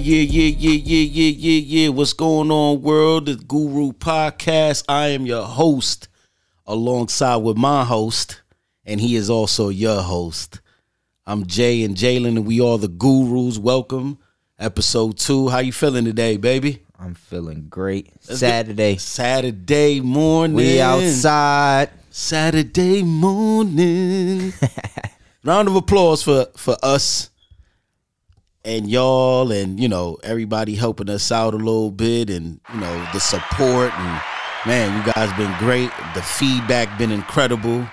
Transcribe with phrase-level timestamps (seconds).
[0.00, 1.88] yeah, yeah, yeah, yeah, yeah, yeah, yeah.
[1.90, 3.26] What's going on, world?
[3.26, 4.84] The Guru Podcast.
[4.88, 6.08] I am your host,
[6.66, 8.40] alongside with my host,
[8.86, 10.60] and he is also your host.
[11.26, 13.58] I'm Jay and Jalen, and we are the Gurus.
[13.58, 14.18] Welcome,
[14.58, 15.48] episode two.
[15.48, 16.82] How you feeling today, baby?
[16.98, 18.10] I'm feeling great.
[18.22, 18.96] Saturday.
[18.96, 20.56] Saturday morning.
[20.56, 21.90] We outside.
[22.08, 24.54] Saturday morning.
[25.44, 27.29] Round of applause for for us
[28.64, 33.08] and y'all and you know everybody helping us out a little bit and you know
[33.12, 34.22] the support and
[34.66, 35.90] man you guys been great.
[36.14, 37.86] The feedback been incredible.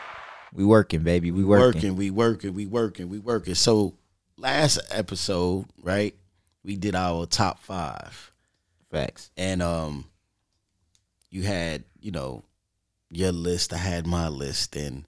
[0.54, 1.32] We working, baby.
[1.32, 1.66] We working.
[1.82, 3.56] working we working we working we working.
[3.56, 3.96] So
[4.38, 6.16] last episode right
[6.64, 8.32] we did our top five.
[8.92, 9.32] Facts.
[9.38, 10.06] and um
[11.30, 12.44] you had you know
[13.10, 13.74] your list.
[13.74, 14.76] I had my list.
[14.76, 15.06] And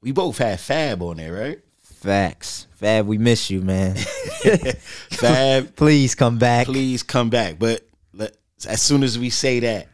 [0.00, 1.60] we both had fab on there right
[2.00, 2.66] Facts.
[2.76, 3.94] Fab, we miss you, man.
[5.10, 6.64] fab Please come back.
[6.64, 8.34] please come back but let,
[8.66, 9.86] as soon as we say that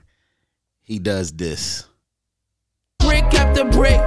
[0.83, 1.85] he does this
[3.01, 4.01] brick after brick.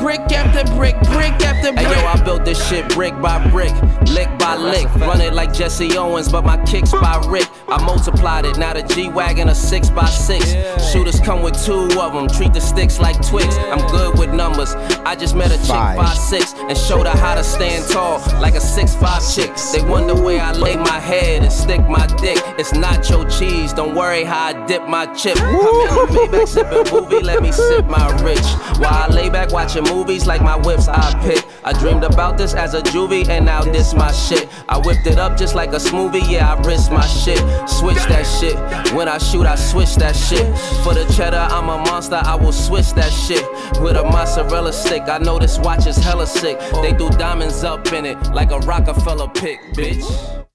[0.00, 1.86] Brick after brick, brick after brick.
[1.86, 3.72] Hey yo, I built this shit brick by brick,
[4.08, 4.92] lick by lick.
[4.96, 7.48] Run it like Jesse Owens, but my kicks by Rick.
[7.68, 10.52] I multiplied it, now the G Wagon a 6 by 6
[10.92, 13.56] Shooters come with two of them, treat the sticks like Twix.
[13.56, 14.74] I'm good with numbers.
[15.06, 15.96] I just met a chick Five.
[15.96, 19.50] five six and showed her how to stand tall like a six five chick.
[19.72, 22.38] They wonder where I lay my head and stick my dick.
[22.58, 25.38] It's nacho cheese, don't worry how I dip my chip.
[25.40, 28.44] I'm in the Maybach sipping movie, let me sip my rich.
[28.78, 31.44] While I lay back watching movies like my whips I pick.
[31.64, 34.31] I dreamed about this as a juvie and now this my shit.
[34.68, 37.38] I whipped it up just like a smoothie, yeah, I risk my shit.
[37.68, 38.56] Switch that shit.
[38.94, 40.46] When I shoot, I switch that shit.
[40.84, 43.44] For the cheddar, I'm a monster, I will switch that shit.
[43.80, 46.58] With a mozzarella stick, I know this watch is hella sick.
[46.82, 50.46] They do diamonds up in it like a Rockefeller pick, bitch.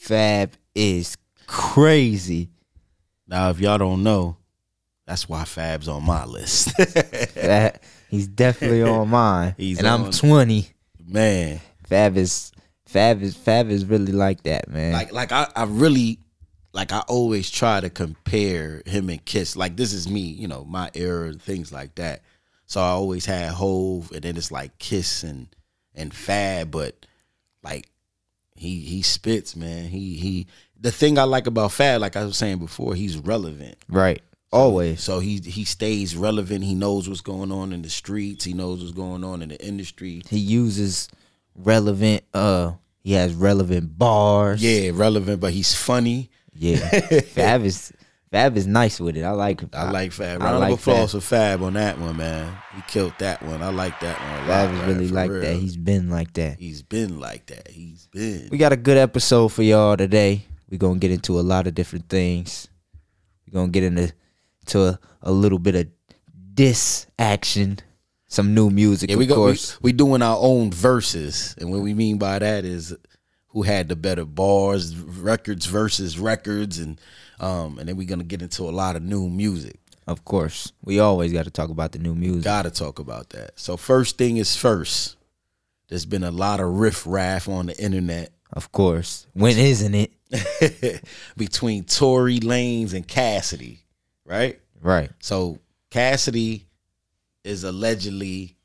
[0.00, 1.16] Fab is
[1.46, 2.50] crazy.
[3.26, 4.36] now if y'all don't know
[5.06, 6.74] that's why fab's on my list
[7.34, 9.54] That he's definitely on mine.
[9.56, 10.66] He's and I'm 20.
[11.06, 12.50] man Fab is
[12.94, 14.92] Fab is Fab is really like that, man.
[14.92, 16.20] like like I, I really
[16.72, 19.56] like I always try to compare him and Kiss.
[19.56, 22.22] Like this is me, you know, my era and things like that.
[22.66, 25.48] So I always had Hove and then it's like Kiss and
[25.92, 27.04] and Fab, but
[27.64, 27.90] like
[28.54, 29.88] he he spits, man.
[29.88, 30.46] He he
[30.80, 33.76] the thing I like about Fab, like I was saying before, he's relevant.
[33.88, 34.22] right.
[34.52, 35.02] Always.
[35.02, 36.62] So he he stays relevant.
[36.62, 38.44] He knows what's going on in the streets.
[38.44, 40.22] He knows what's going on in the industry.
[40.30, 41.08] He uses
[41.56, 44.62] relevant uh he has relevant bars.
[44.64, 46.30] Yeah, relevant, but he's funny.
[46.54, 46.78] Yeah.
[47.20, 47.92] Fab is
[48.32, 49.22] Fab is nice with it.
[49.22, 50.42] I like I like Fab.
[50.42, 52.56] I Round like of applause for Fab on that one, man.
[52.74, 53.62] He killed that one.
[53.62, 54.30] I like that one.
[54.30, 55.40] A lot, Fab is really like real.
[55.42, 55.54] that.
[55.54, 56.58] He's been like that.
[56.58, 57.68] he's been like that.
[57.68, 58.48] He's been.
[58.50, 60.46] We got a good episode for y'all today.
[60.70, 62.66] We're gonna get into a lot of different things.
[63.46, 64.12] We're gonna get into
[64.66, 65.86] to a, a little bit of
[66.54, 67.78] diss action,
[68.34, 69.34] some new music, yeah, of we go.
[69.34, 69.80] We, course.
[69.80, 72.94] we doing our own verses, and what we mean by that is
[73.48, 77.00] who had the better bars, records versus records, and
[77.40, 79.78] um, and then we're gonna get into a lot of new music.
[80.06, 82.44] Of course, we always got to talk about the new music.
[82.44, 83.58] Got to talk about that.
[83.58, 85.16] So first thing is first.
[85.88, 91.04] There's been a lot of riff raff on the internet Of course, when isn't it?
[91.36, 93.84] between Tory Lanez and Cassidy,
[94.24, 94.60] right?
[94.82, 95.10] Right.
[95.20, 95.58] So
[95.90, 96.66] Cassidy
[97.44, 98.56] is allegedly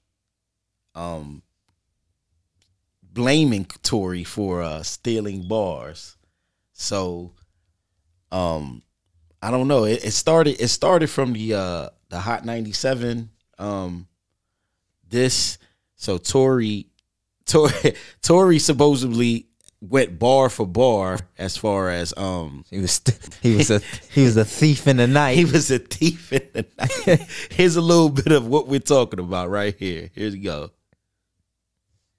[0.95, 1.43] um
[3.03, 6.17] blaming Tory for uh stealing bars.
[6.73, 7.33] So
[8.31, 8.81] um
[9.41, 9.85] I don't know.
[9.85, 14.07] It, it started it started from the uh the Hot 97 um
[15.09, 15.57] this
[15.95, 16.87] so Tory
[17.45, 19.48] Tory Tory supposedly
[19.81, 23.01] went bar for bar as far as um He was
[23.41, 23.79] he was a
[24.11, 25.37] he was a thief in the night.
[25.37, 27.21] he was a thief in the night.
[27.51, 30.09] Here's a little bit of what we're talking about right here.
[30.13, 30.71] Here we go.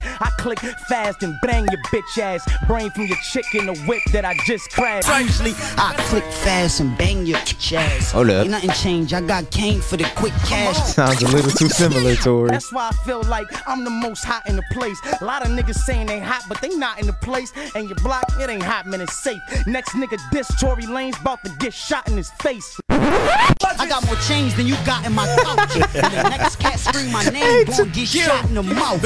[0.03, 2.47] I click fast and bang your bitch ass.
[2.67, 5.07] Brain from your chick in the whip that I just crashed.
[5.19, 8.11] Usually, I click fast and bang your bitch ass.
[8.11, 8.43] Hold up.
[8.43, 9.13] Ain't nothing changed.
[9.13, 10.77] I got cane for the quick cash.
[10.93, 12.49] Sounds a little too similar, Tory.
[12.49, 14.99] that's why I feel like I'm the most hot in the place.
[15.21, 17.51] A lot of niggas saying they hot, but they not in the place.
[17.75, 19.41] And your block, it ain't hot, man, it's safe.
[19.67, 22.79] Next nigga diss Tory Lanez about to get shot in his face.
[22.89, 25.75] I got more change than you got in my couch.
[25.95, 29.01] and the next cat scream my name, gon' get shot in the mouth.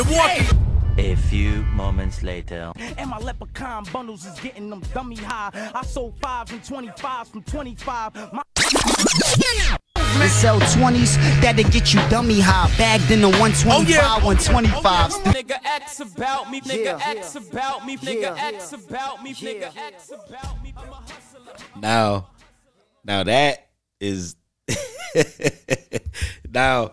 [0.98, 2.72] A few moments later.
[2.98, 5.50] And my leprechaun bundles is getting them dummy high.
[5.76, 8.16] I sold fives and 25s from 25.
[8.34, 8.42] My
[10.20, 12.74] This sell 20s, that'll get you dummy high.
[12.78, 15.12] Bagged in the 125, 125.
[15.34, 17.00] Nigga X about me, nigga Yeah.
[17.04, 18.48] X about me, nigga Yeah.
[18.54, 20.74] X about me, nigga X about me.
[20.78, 21.54] I'm a hustler.
[21.78, 22.28] Now,
[23.04, 23.68] now that
[24.00, 24.36] is
[26.50, 26.92] now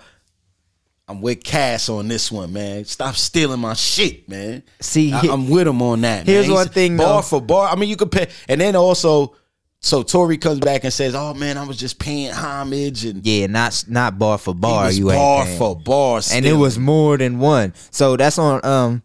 [1.09, 2.85] I'm with Cass on this one, man.
[2.85, 4.63] Stop stealing my shit, man.
[4.81, 6.27] See, I, am with him on that.
[6.27, 6.55] here's man.
[6.55, 7.23] one He's thing, bar though.
[7.23, 7.69] for bar.
[7.69, 9.37] I mean, you compare, and then also,
[9.81, 13.49] so Tory comes back and says, "Oh man, I was just paying homage and Yeah,
[13.49, 14.93] not not bar for bar.
[14.93, 17.75] you ain't bar for bar, and it was more than one.
[17.91, 19.03] So that's on um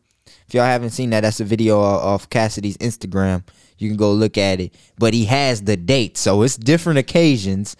[0.47, 3.43] if y'all haven't seen that, that's a video off Cassidy's Instagram.
[3.79, 4.73] You can go look at it.
[4.97, 6.17] But he has the date.
[6.17, 7.75] So it's different occasions.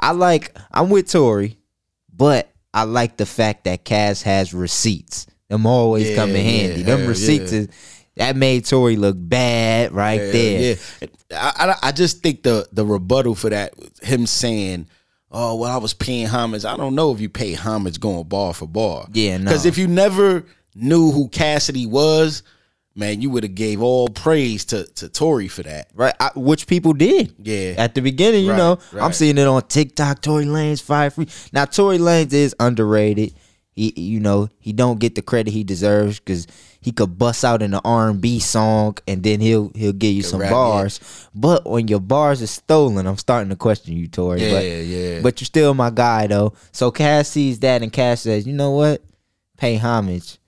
[0.00, 1.58] I like I'm with Tory,
[2.14, 5.26] but I like the fact that Cass has receipts.
[5.48, 6.80] Them always Yeah, come in handy.
[6.80, 7.60] yeah, Them receipts yeah.
[7.60, 7.68] is
[8.16, 10.76] that made Tory look bad right there.
[11.00, 14.86] Yeah, I, I I just think the the rebuttal for that, him saying,
[15.30, 18.52] "Oh well, I was paying homage." I don't know if you pay homage going bar
[18.54, 19.06] for bar.
[19.12, 19.44] Yeah, no.
[19.44, 22.42] Because if you never knew who Cassidy was,
[22.94, 25.90] man, you would have gave all praise to to Tory for that.
[25.94, 27.34] Right, I, which people did.
[27.38, 27.74] Yeah.
[27.78, 30.20] At the beginning, you Right, know, I'm seeing it on TikTok.
[30.22, 31.28] Tory Lanez fire free.
[31.52, 33.34] Now, Tory Lanez is underrated.
[33.74, 36.46] He, you know, he don't get the credit he deserves because
[36.82, 40.40] he could bust out in an R&B song and then he'll he'll give you some
[40.40, 40.54] rap, yeah.
[40.54, 41.28] bars.
[41.34, 44.42] But when your bars are stolen, I'm starting to question you, Tory.
[44.42, 45.20] Yeah, but, yeah.
[45.22, 46.52] But you're still my guy though.
[46.72, 49.02] So Cass sees that and Cass says, you know what?
[49.56, 50.38] Pay homage.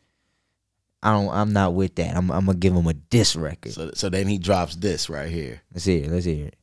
[1.05, 1.29] I don't.
[1.29, 2.17] I'm not with that.
[2.17, 2.31] I'm.
[2.33, 3.73] I'm gonna give him a diss record.
[3.73, 5.61] So so then he drops this right here.
[5.73, 6.11] Let's hear it.
[6.11, 6.57] Let's hear it.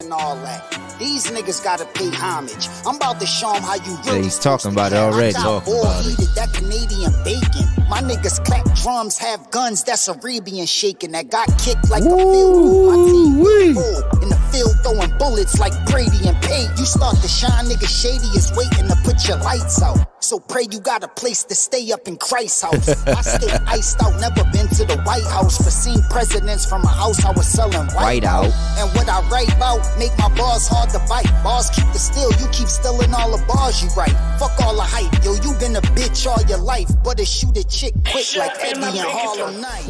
[0.00, 0.62] and all that.
[1.00, 2.68] These niggas gotta pay homage.
[2.86, 5.14] I'm about to show 'em how you really he's talking about it count.
[5.14, 5.32] already.
[5.34, 6.10] Talking about it.
[6.10, 7.77] heated, that Canadian bacon.
[7.88, 11.12] My niggas clap drums, have guns, that's Arabian shaking.
[11.12, 12.86] That got kicked like a field.
[12.86, 13.28] My team
[14.22, 16.68] in the field throwing bullets like Brady and Pate.
[16.76, 19.98] You start to shine, nigga shady is waiting to put your lights out.
[20.20, 23.06] So pray you got a place to stay up in Christ's house.
[23.06, 25.56] I stay iced out, never been to the White House.
[25.56, 28.52] For seen presidents from a house I was selling White white out.
[28.76, 31.30] And what I write about make my bars hard to bite.
[31.42, 34.16] Bars keep the steal, you keep stealing all the bars you write.
[34.38, 36.90] Fuck all the hype, yo, you been a bitch all your life.
[37.04, 39.88] But it shoot a chick quick like Eddie and Harlem Night.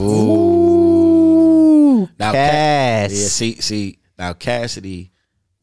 [1.19, 3.13] Ooh, Now Cass.
[3.13, 5.11] Yeah, see see now Cassidy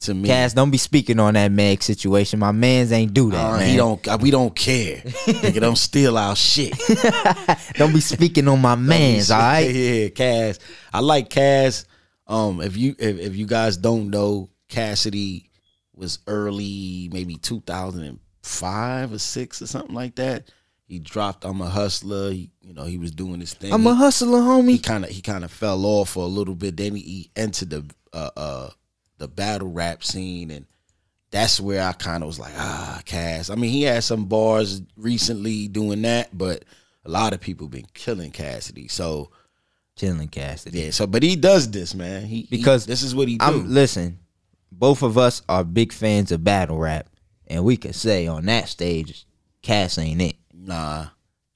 [0.01, 0.27] to me.
[0.27, 2.39] Cass, don't be speaking on that Meg situation.
[2.39, 3.69] My man's ain't do that, uh, man.
[3.69, 4.07] he don't.
[4.07, 4.97] uh, We don't care.
[4.97, 6.73] Nigga, don't steal our shit.
[7.75, 9.59] Don't be speaking on my man's, all right?
[9.69, 10.59] Yeah, Cass.
[10.93, 11.85] I like Cass.
[12.27, 15.49] Um, if you if, if you guys don't know, Cassidy
[15.93, 20.49] was early, maybe two thousand and five or six or something like that.
[20.87, 23.73] He dropped "I'm a Hustler." He, you know, he was doing this thing.
[23.73, 24.83] I'm a He- hustler, He homie.
[24.83, 26.77] kind of he kind of fell off for a little bit.
[26.77, 28.69] Then he, he entered the uh uh
[29.17, 30.65] the battle rap scene, and
[31.31, 33.49] that's where I kind of was like, ah, Cass.
[33.49, 36.63] I mean, he had some bars recently doing that, but
[37.03, 38.87] a lot of people been killing Cassidy.
[38.87, 39.31] So
[39.95, 40.79] killing Cassidy.
[40.81, 42.25] yeah, so but he does this, man.
[42.25, 43.45] He he- Because this is what he do.
[43.45, 44.19] I'm listen.
[44.71, 47.07] Both of us are big fans of battle rap,
[47.47, 49.25] and we can say on that stage,
[49.61, 50.35] Cass ain't it.
[50.65, 51.07] Nah,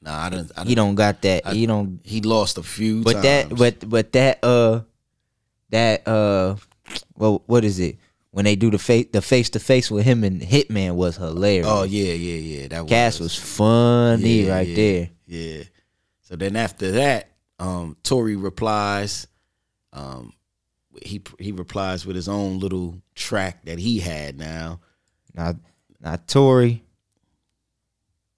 [0.01, 0.25] nah.
[0.25, 0.51] I don't.
[0.57, 1.47] I He don't got that.
[1.47, 1.99] I- he don't.
[2.03, 3.03] He lost a few.
[3.03, 3.49] But that.
[3.49, 3.59] times.
[3.59, 4.43] But but that.
[4.43, 4.81] Uh,
[5.69, 6.07] that.
[6.07, 6.55] Uh,
[7.15, 7.97] well, what is it?
[8.31, 11.65] When they do the face the face to face with him and Hitman was hilarious.
[11.67, 12.67] oh yeah, yeah, yeah.
[12.67, 15.09] That Cass was funny Yeah, right yeah, there.
[15.25, 15.63] Yeah.
[16.21, 19.25] So then after that, um, Tory replies.
[19.91, 20.33] Um,
[21.01, 24.79] he he replies with his own little track that he had now.
[25.33, 25.55] Now,
[25.99, 26.83] now Tory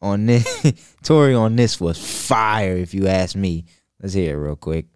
[0.01, 2.75] on this, Tory on this was fire.
[2.75, 3.65] If you ask me,
[4.01, 4.88] let's hear it real quick.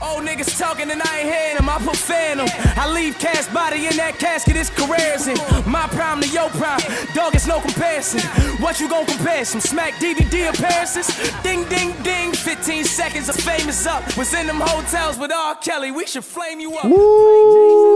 [0.00, 1.68] Old niggas talking and I ain't hearing them.
[1.68, 2.46] I put phantom.
[2.76, 4.54] I leave cash body in that casket.
[4.54, 5.36] His career's in
[5.70, 6.80] my prime to your prime.
[7.14, 8.20] Dog, it's no comparison.
[8.62, 9.44] What you gon' compare?
[9.44, 11.08] Some smack DVD appearances?
[11.42, 12.32] Ding, ding, ding.
[12.32, 14.16] 15 seconds of famous up.
[14.16, 15.56] Was in them hotels with R.
[15.56, 15.90] Kelly.
[15.90, 16.84] We should flame you up.
[16.84, 17.90] Woo!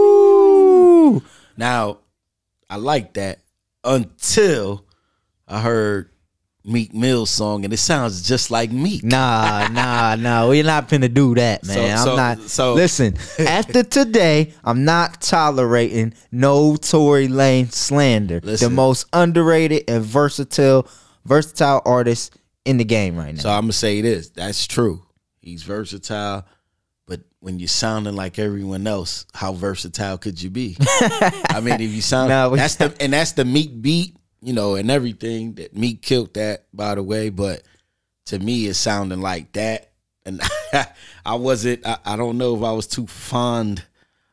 [1.55, 1.99] Now,
[2.69, 3.39] I like that
[3.83, 4.84] until
[5.47, 6.09] I heard
[6.63, 9.03] Meek Mill's song, and it sounds just like Meek.
[9.03, 10.47] Nah, nah, nah.
[10.49, 11.97] We're not finna do that, man.
[11.97, 12.41] So- so- I'm not.
[12.49, 18.39] so- listen, after today, I'm not tolerating no Tory Lane slander.
[18.39, 20.87] The most underrated and versatile,
[21.25, 22.35] versatile artist
[22.65, 23.41] in the game right now.
[23.41, 24.29] So I'm gonna say this.
[24.29, 25.03] That's true.
[25.41, 26.43] He's versatile,
[27.05, 30.75] but when you're sounding like everyone else, how versatile could you be?
[30.79, 34.75] I mean, if you sound we- that's the and that's the Meek beat, you know,
[34.75, 37.29] and everything that me killed that, by the way.
[37.29, 37.63] But
[38.27, 39.91] to me, it's sounding like that,
[40.25, 40.39] and
[41.25, 41.85] I wasn't.
[41.85, 43.83] I, I don't know if I was too fond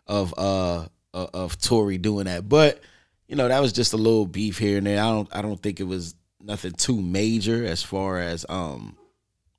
[0.07, 2.47] of uh of, of Tory doing that.
[2.47, 2.81] But
[3.27, 5.03] you know, that was just a little beef here and there.
[5.03, 8.99] I don't I don't think it was nothing too major as far as um,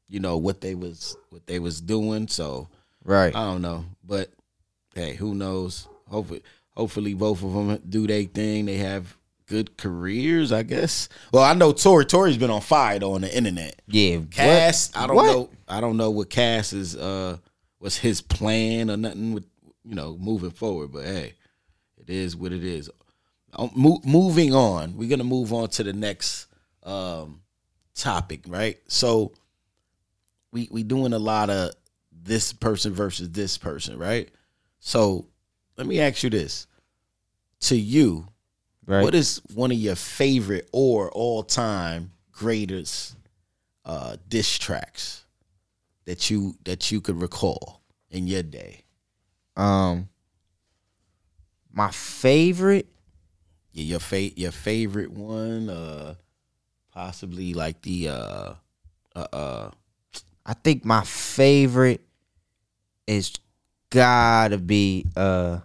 [0.08, 2.28] you know, what they was what they was doing.
[2.28, 2.68] So
[3.04, 3.36] Right.
[3.36, 4.32] I don't know, but
[4.94, 5.88] hey, who knows?
[6.10, 8.66] Hopefully, hopefully both of them do their thing.
[8.66, 9.18] They have
[9.54, 11.10] good careers, I guess.
[11.32, 12.06] Well, I know Tory.
[12.06, 13.82] Tory's been on fire though on the internet.
[13.88, 14.20] yeah.
[14.32, 15.04] Cass, what?
[15.04, 15.26] I don't What?
[15.28, 15.50] know.
[15.68, 16.96] I don't know what Cass is.
[16.96, 17.38] Uh,
[17.80, 19.46] was his plan or nothing with
[19.84, 20.92] you know moving forward?
[20.92, 21.34] But hey,
[21.98, 22.90] it is what it is.
[23.54, 26.48] Um, mo- moving on, we're gonna move on to the next
[26.84, 27.42] um,
[27.94, 28.78] topic, right?
[28.88, 29.34] So
[30.52, 31.72] we we doing a lot of
[32.12, 34.30] this person versus this person, right?
[34.80, 35.28] So
[35.78, 36.66] let me ask you this:
[37.62, 38.28] to you,
[38.86, 39.04] Right.
[39.04, 43.16] what is one of your favorite or all time greatest
[43.86, 45.26] uh diss tracks
[46.06, 48.84] that you that you could recall in your day?
[49.56, 50.10] um
[51.72, 52.88] my favorite
[53.72, 56.16] Yeah, your fa- your favorite one, uh
[56.92, 58.54] possibly like the uh
[59.16, 59.72] uh uh
[60.46, 62.02] I think my favorite
[63.08, 63.32] is
[63.90, 65.60] gotta be uh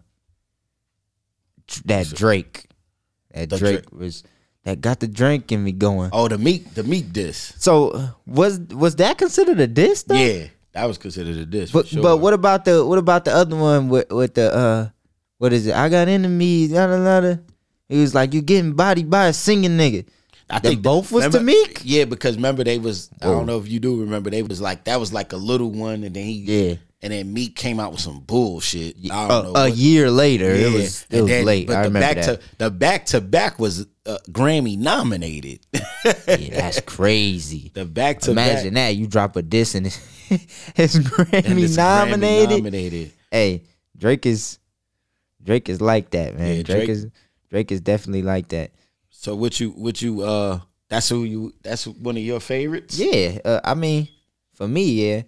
[1.85, 2.68] that Drake.
[3.35, 3.93] That The Drake Drake.
[4.01, 4.23] was
[4.65, 6.11] that got the drink in me going.
[6.13, 7.53] oh the meek the meek diss.
[7.59, 10.15] So was was that considered a diss though?
[10.17, 11.71] Yeah, that was considered a diss.
[11.71, 12.03] But sure.
[12.03, 14.89] but what about the what about the other one with with the uh
[15.39, 15.75] what is it?
[15.75, 16.71] I got enemies.
[16.73, 17.41] Yada yada.
[17.89, 20.05] He was like, "You getting body by a singing nigga."
[20.51, 21.81] I They both was to remember- Meek?
[21.85, 23.33] Yeah, because remember they was I Oh.
[23.33, 26.03] don't know if you do remember they was like that was like a little one
[26.05, 26.75] and then he Yeah.
[27.01, 28.97] And then Meek came out with some bullshit.
[29.11, 29.61] I A, don't know.
[29.61, 31.67] a what- year later, it was it was then- late.
[31.67, 32.41] But I the remember back that.
[32.41, 35.61] to the back to back was uh, Grammy nominated.
[35.73, 35.81] yeah,
[36.27, 37.71] that's crazy.
[37.75, 39.99] the back to Imagine that you drop a diss and it's,
[40.77, 42.51] it's Grammy it's Grammy nominated.
[42.59, 43.13] nominated.
[43.31, 43.65] Hey,
[43.97, 44.59] Drake is
[45.43, 46.57] Drake is like that, man.
[46.57, 47.07] Yeah, Drake, Drake- is
[47.51, 48.73] Drake is definitely like that.
[49.11, 52.99] So what you what you uh that's who you that's one of your favorites?
[52.99, 54.09] Yeah, uh, I mean,
[54.55, 55.23] for me, yeah,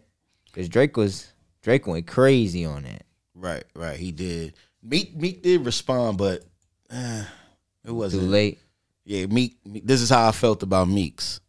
[0.46, 1.26] because Drake was
[1.62, 3.04] Drake went crazy on that.
[3.34, 3.98] Right, right.
[3.98, 4.54] He did.
[4.82, 6.44] Meek Meek did respond, but
[6.90, 7.24] uh,
[7.84, 8.58] it wasn't too late.
[9.04, 9.86] Yeah, Meek, Meek.
[9.86, 11.40] This is how I felt about Meeks.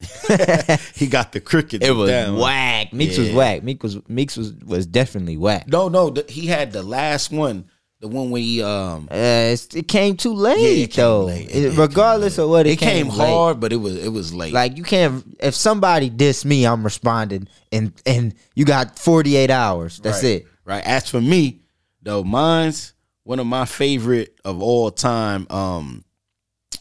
[0.94, 1.84] he got the crickets.
[1.84, 2.36] It was down.
[2.36, 2.92] whack.
[2.92, 3.36] Meeks was Yeah.
[3.36, 3.62] whack.
[3.62, 5.66] Meek was Meeks was was definitely whack.
[5.68, 7.66] No, no, the, he had the last one,
[8.00, 9.08] the one where he um.
[9.10, 11.24] Uh, it came too late Yeah, came though.
[11.26, 11.48] late.
[11.50, 12.44] It It- regardless late.
[12.44, 13.16] of what it, it came, late.
[13.28, 14.52] hard, but it was it was late.
[14.52, 15.24] Like you can't.
[15.40, 19.98] If somebody diss me, I'm responding, and and you got 48 hours.
[19.98, 20.46] That's right, it.
[20.64, 20.84] Right.
[20.86, 21.60] As for me,
[22.02, 22.92] though, mine's
[23.24, 25.46] one of my favorite of all time.
[25.50, 26.04] Um,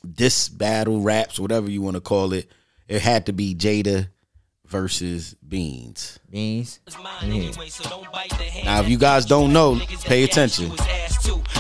[0.04, 2.50] this battle raps, whatever you want to call it,
[2.88, 4.08] it had to be Jada
[4.68, 6.20] versus Beans.
[6.30, 6.80] Beans.
[8.66, 10.72] Now, if you guys don't know, pay attention.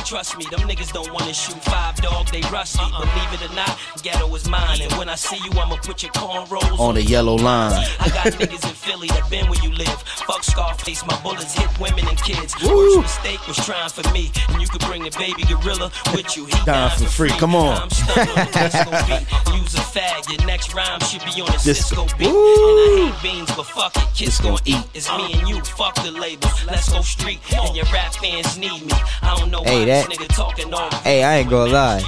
[0.05, 2.79] Trust me, them niggas don't wanna shoot five dog, they rusty.
[2.79, 3.01] Uh-uh.
[3.01, 4.81] Believe it or not, ghetto is mine.
[4.81, 7.73] And when I see you, I'ma put your cornrows On the yellow line.
[7.99, 10.01] I got niggas in Philly that been where you live.
[10.25, 12.55] Fuck Scarface, my bullets hit women and kids.
[12.63, 14.31] Worst mistake was trying for me.
[14.47, 16.45] And you could bring the baby gorilla with you.
[16.45, 17.31] He Dying for free.
[17.31, 17.81] Come on.
[17.81, 19.57] I'm stuck on the.
[19.59, 20.31] Use a fag.
[20.31, 22.07] Your next rhyme should be on a Disco.
[22.07, 22.27] Cisco beat.
[22.27, 24.07] And I hate beans, but fuck it.
[24.15, 24.83] Kids gon' eat.
[24.93, 25.61] It's me and you.
[25.61, 26.49] Fuck the label.
[26.65, 27.39] Let's go street.
[27.53, 28.93] And your rap fans need me.
[29.21, 32.01] I don't know Hey, why that- this nigga talking all Hey, I ain't gonna lie.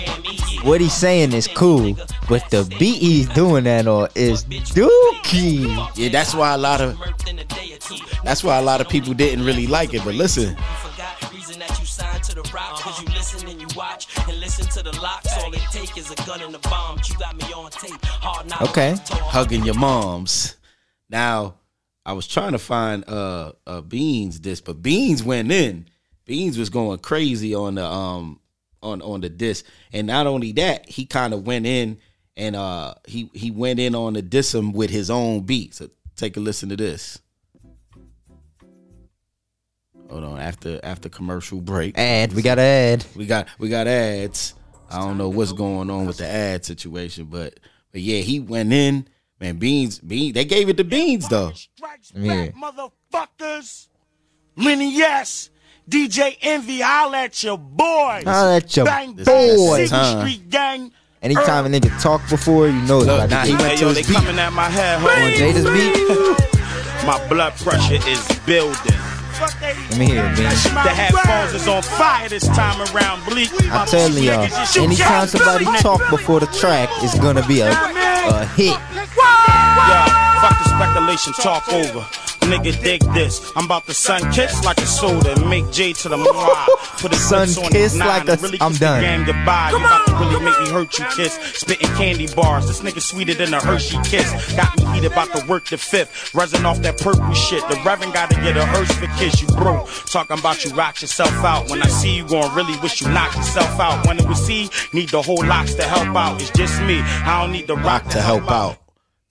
[0.63, 1.95] What he's saying is cool,
[2.27, 5.67] but the beat he's doing that on is dookie.
[5.95, 6.97] Yeah, that's why a lot of
[8.23, 10.03] that's why a lot of people didn't really like it.
[10.03, 14.07] But listen, forgot reason you signed to the rock cause you listen and you watch
[14.27, 17.15] and listen to the locks all it take is a gun and a bomb you
[17.17, 18.95] got me on tape hard knocks Okay.
[19.09, 20.55] hugging your moms.
[21.09, 21.55] Now,
[22.05, 25.87] I was trying to find uh, uh Beans this, but Beans went in.
[26.25, 28.39] Beans was going crazy on the um
[28.81, 31.99] on on the diss, and not only that, he kind of went in
[32.39, 35.75] and uh he he went in on the dism with his own beat.
[35.75, 37.19] So take a listen to this.
[40.09, 41.97] Hold on, after after commercial break.
[41.97, 43.05] Ad, we got ad.
[43.15, 44.55] We got we got ads.
[44.89, 47.59] I don't know what's going on with the ad situation, but
[47.91, 49.07] but yeah, he went in.
[49.39, 50.33] Man, beans, beans.
[50.33, 51.51] They gave it to beans though.
[51.53, 52.47] Strikes Yeah.
[52.51, 53.87] motherfuckers.
[54.57, 55.49] Lenny, yes.
[55.89, 58.23] DJ Envy, holla at your boys.
[58.25, 59.25] Holla at your Bang, boys.
[59.25, 60.19] bang, City Time.
[60.19, 60.91] Street gang.
[61.21, 63.87] Anytime a nigga talk before, you know it's Look, about now he get went to
[63.89, 64.17] his beat.
[64.17, 67.05] at my head, on Jada's beat.
[67.05, 69.08] My blood pressure is building.
[69.39, 73.23] Let me hear it, my The headphones is on fire this time around.
[73.25, 73.49] Bleak.
[73.71, 74.43] I'm telling y'all,
[74.77, 78.75] anytime somebody talk before the track, it's gonna be a, a hit.
[78.75, 82.28] Yeah, fuck the speculation, talk over.
[82.49, 83.51] Nigga, dig this.
[83.55, 86.65] I'm about to sun kiss like a soda and make J to the mwah.
[86.99, 89.01] Put his Sun lips on kiss like a- and really I'm done.
[89.01, 89.69] game goodbye.
[89.69, 91.33] You about to really make me hurt you, kiss.
[91.53, 92.67] Spitting candy bars.
[92.67, 94.27] This nigga sweeter than a Hershey kiss.
[94.55, 96.33] Got me heated about to work the fifth.
[96.33, 97.61] Resin off that purple shit.
[97.69, 99.39] The Reverend gotta get a hearse for kiss.
[99.41, 99.87] You broke.
[100.07, 101.69] Talking about you rock yourself out.
[101.69, 104.07] When I see you gon' really wish you knock yourself out.
[104.07, 106.41] When it was see, need the whole locks to help out.
[106.41, 106.99] It's just me.
[107.01, 108.77] I don't need the rock, to help out.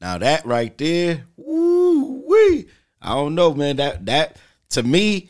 [0.01, 2.67] Now that right there, woo wee.
[3.03, 3.77] I don't know, man.
[3.77, 4.37] That that
[4.71, 5.29] to me,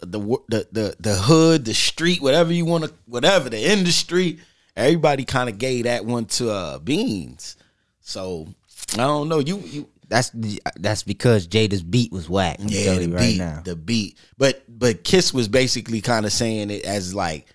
[0.00, 0.18] the
[0.48, 4.38] the the the hood, the street, whatever you want to, whatever the industry,
[4.76, 7.56] everybody kind of gave that one to uh Beans.
[8.00, 8.48] So
[8.94, 9.38] I don't know.
[9.38, 10.30] You you That's
[10.76, 12.58] that's because Jada's beat was whack.
[12.60, 13.62] Yeah, the you right beat, now.
[13.64, 14.18] the beat.
[14.38, 17.46] But but Kiss was basically kind of saying it as like,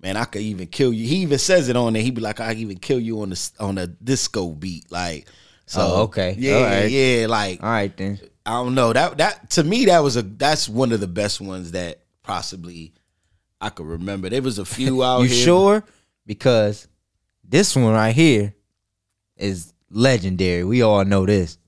[0.00, 1.06] man, I could even kill you.
[1.08, 2.02] He even says it on there.
[2.02, 5.26] He'd be like, I could even kill you on the on a disco beat, like.
[5.68, 6.36] So Oh, okay.
[6.38, 6.88] yeah, right.
[6.90, 8.20] yeah, like All right then.
[8.46, 11.40] I don't know that that to me that was a that's one of the best
[11.40, 12.92] ones that possibly
[13.60, 14.28] I could remember.
[14.30, 15.44] There was a few out You here.
[15.44, 15.84] sure?
[16.26, 16.86] Because
[17.42, 18.54] this one right here
[19.36, 20.64] is legendary.
[20.64, 21.58] We all know this.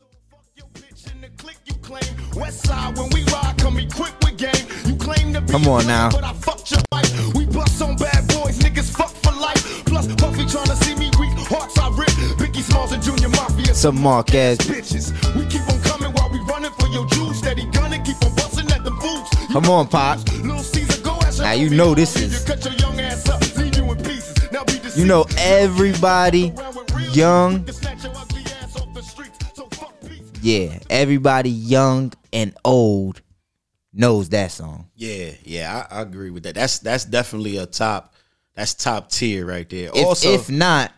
[2.35, 4.67] West side when we ride, come equipped with game.
[4.87, 6.11] You claim to be Come on now.
[6.11, 7.35] but I fucked your wife.
[7.35, 9.85] We bust on bad boys, niggas fuck for life.
[9.87, 12.09] Plus Puffy tryna see me weak, hearts I rip.
[12.39, 13.75] Biggie Smalls and Junior Mafia.
[13.75, 14.59] Some Marquez.
[14.59, 15.11] bitches.
[15.35, 15.81] We keep on
[16.71, 17.39] coming while we running for your juice.
[17.39, 19.29] Steady gunning, keep on busting at them fools.
[19.53, 20.19] Come on, Pop.
[20.33, 23.41] Little Caesar, go ask Now you know this is- you, Cut your young ass up,
[23.57, 24.37] leave you in pieces.
[24.53, 26.53] Now be You know everybody
[27.13, 27.67] young.
[30.41, 33.21] Yeah, everybody young and old
[33.93, 34.89] knows that song.
[34.95, 36.55] Yeah, yeah, I, I agree with that.
[36.55, 38.15] That's that's definitely a top.
[38.55, 39.91] That's top tier right there.
[39.95, 40.93] If, also, if not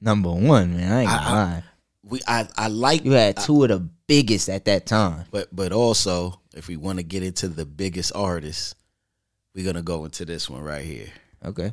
[0.00, 1.62] number one, man, I ain't gonna I- I- lie.
[2.08, 5.24] We I I like You had two of the biggest at that time.
[5.30, 8.74] But but also, if we want to get into the biggest artists,
[9.54, 11.08] we're gonna go into this one right here.
[11.44, 11.72] Okay.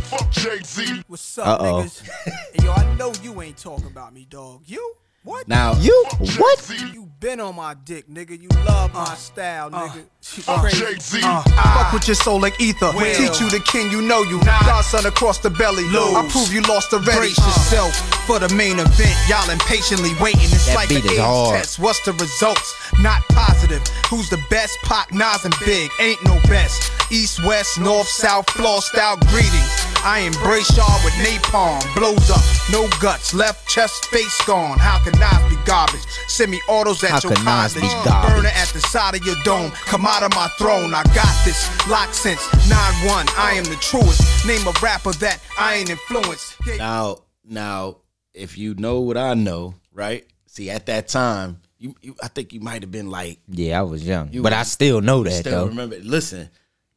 [0.00, 1.02] Fuck Jay-Z.
[1.06, 1.82] What's up, Uh-oh.
[1.84, 2.02] niggas?
[2.24, 4.62] hey, yo, I know you ain't talking about me, dog.
[4.66, 4.96] You?
[5.24, 5.46] What?
[5.46, 6.04] Now- You
[6.38, 6.68] what?
[6.92, 8.40] You been on my dick, nigga.
[8.42, 9.96] You love my uh, style, uh, nigga.
[10.34, 10.80] You uh, Fuck crazy.
[10.84, 11.20] Jay-Z.
[11.22, 12.90] Uh, Fuck with your soul like ether.
[12.92, 13.14] Well.
[13.14, 14.40] Teach you the king, you know you.
[14.42, 15.84] Godson across the belly.
[15.84, 16.14] Lose.
[16.16, 17.18] I prove you lost already.
[17.18, 17.94] Brace yourself
[18.26, 19.14] for the main event.
[19.28, 20.42] Y'all impatiently waiting.
[20.42, 21.54] It's That like beat an AIDS hard.
[21.58, 21.78] test.
[21.78, 22.74] What's the results?
[22.98, 23.82] Not positive.
[24.10, 24.76] Who's the best?
[24.82, 25.88] Pac, Nas, and Big.
[26.00, 26.90] Ain't no best.
[27.12, 29.70] East, west, north, south, floor style greetings.
[30.04, 31.80] I embrace y'all with napalm.
[31.94, 33.34] Blows up, no guts.
[33.34, 34.78] Left chest, face gone.
[34.78, 36.00] How can Nas be garbage?
[36.26, 38.04] Send me autos at How your can Nas be cottage.
[38.04, 38.34] garbage?
[38.34, 39.70] Burner at the side of your dome.
[39.86, 40.92] Come out of my throne.
[40.94, 41.68] I got this.
[41.88, 43.28] Lock since 9-1.
[43.38, 44.46] I am the truest.
[44.46, 46.56] Name a rapper that I ain't influenced.
[46.66, 46.76] Yeah.
[46.76, 47.98] Now now,
[48.34, 50.24] if you know what I know, right?
[50.46, 53.82] See, at that time, you, you I think you might have been like Yeah, I
[53.82, 55.66] was young, You but I still know that still though.
[55.66, 55.96] remember.
[56.00, 56.48] Listen,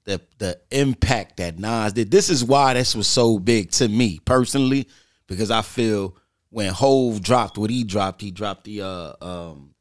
[0.06, 2.10] the the impact that Nas did.
[2.12, 4.88] This is why this was so big to me personally,
[5.28, 6.16] because I feel
[6.50, 9.72] when Hove dropped what he dropped, he dropped the uh um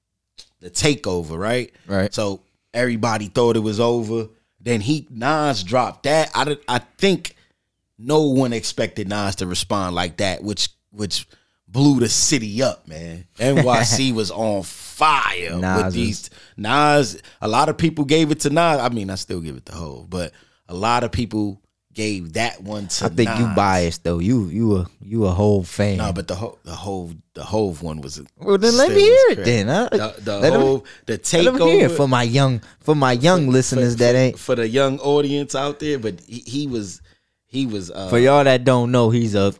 [0.61, 1.73] the takeover, right?
[1.87, 2.13] Right.
[2.13, 2.41] So
[2.73, 4.29] everybody thought it was over.
[4.61, 6.31] Then he Nas dropped that.
[6.35, 7.37] I did- I think
[7.99, 11.27] no one expected Nas to respond like that, which which
[11.69, 13.27] blew the city up, man.
[13.39, 14.63] NYC was on
[14.95, 17.21] fire Nas with these Nas.
[17.41, 18.81] A lot of people gave it to Nas.
[18.81, 20.33] I mean, I still give it to Hove, but
[20.69, 21.61] a lot of people
[21.93, 23.05] gave that one to.
[23.07, 23.57] I think you Nas.
[23.57, 24.19] biased though.
[24.19, 25.99] You you a you a whole fan.
[25.99, 28.23] No, but the whole the Hove the Hove one was.
[28.39, 29.69] well, then let me hear it then.
[29.69, 29.89] huh?
[29.91, 34.39] The, the Let Hove, the takeover for my young for my young listeners that ain't
[34.39, 35.99] for the young audience out there.
[35.99, 37.01] But he, he was
[37.47, 39.11] he was uh, for y'all that don't know.
[39.11, 39.55] He's a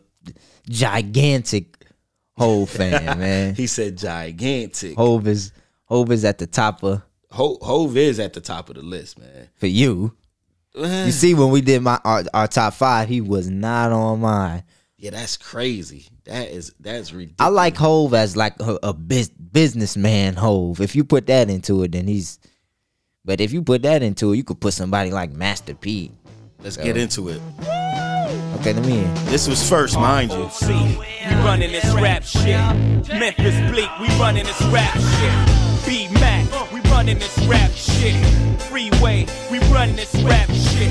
[0.69, 1.84] gigantic
[2.37, 3.55] Hove fan, man.
[3.55, 4.95] He said gigantic.
[4.95, 5.51] Hove is
[5.85, 9.19] Hove is at the top of Hove, Hove is at the top of the list,
[9.19, 9.49] man.
[9.55, 10.15] for you.
[10.73, 11.11] You eh.
[11.11, 14.63] see, when we did my our, our top five, he was not on mine.
[14.97, 16.07] Yeah, that's crazy.
[16.25, 17.35] That is that's ridiculous.
[17.39, 20.81] I like Hove as like a, a bus- businessman Hove.
[20.81, 22.39] If you put that into it, then he's.
[23.23, 26.11] But if you put that into it, you could put somebody like Master P.
[26.59, 27.41] Let's get into it.
[28.55, 28.99] Okay, let me.
[28.99, 29.13] Hear.
[29.25, 30.49] This was first, mind you.
[30.49, 32.57] See, we running this rap shit.
[33.09, 35.85] Memphis Bleek, we running this rap shit.
[35.85, 38.15] B Mac, we running this rap shit.
[38.63, 40.89] Freeway, we running this rap shit.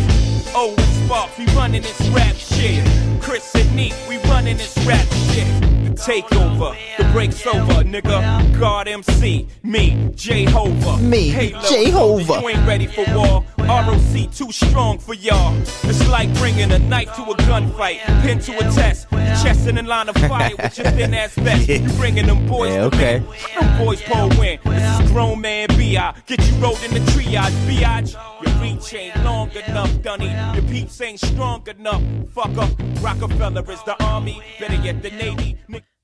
[0.54, 0.74] Oh,
[1.04, 2.84] Spark, we running this rap shit.
[3.20, 5.46] Chris and Neef, we running this rap shit.
[5.84, 8.60] The takeover, the break's over, nigga.
[8.60, 10.98] God MC, me, J Hova.
[10.98, 11.90] Me, Halo, J.
[11.90, 12.40] Hova.
[12.40, 13.44] You ain't ready for war.
[13.68, 15.56] ROC too strong for y'all.
[15.84, 19.82] It's like bringing a knife to a gunfight, pin to a test, chest in a
[19.82, 21.68] line of fire with your thin ass vest.
[21.68, 23.18] You bringing them boys Yeah, to okay.
[23.20, 23.38] win.
[23.60, 24.58] Them boys pull win.
[24.64, 26.14] This is grown man B.I.
[26.26, 28.14] Get you rolled in the triage, biatch.
[28.44, 30.30] Your reach ain't long enough, Dunny.
[30.54, 32.02] Your peeps ain't strong enough.
[32.32, 32.70] Fuck up.
[33.00, 34.42] Rockefeller is the army.
[34.60, 35.58] Better yet, the navy.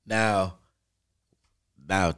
[0.05, 0.57] Now,
[1.87, 2.13] now,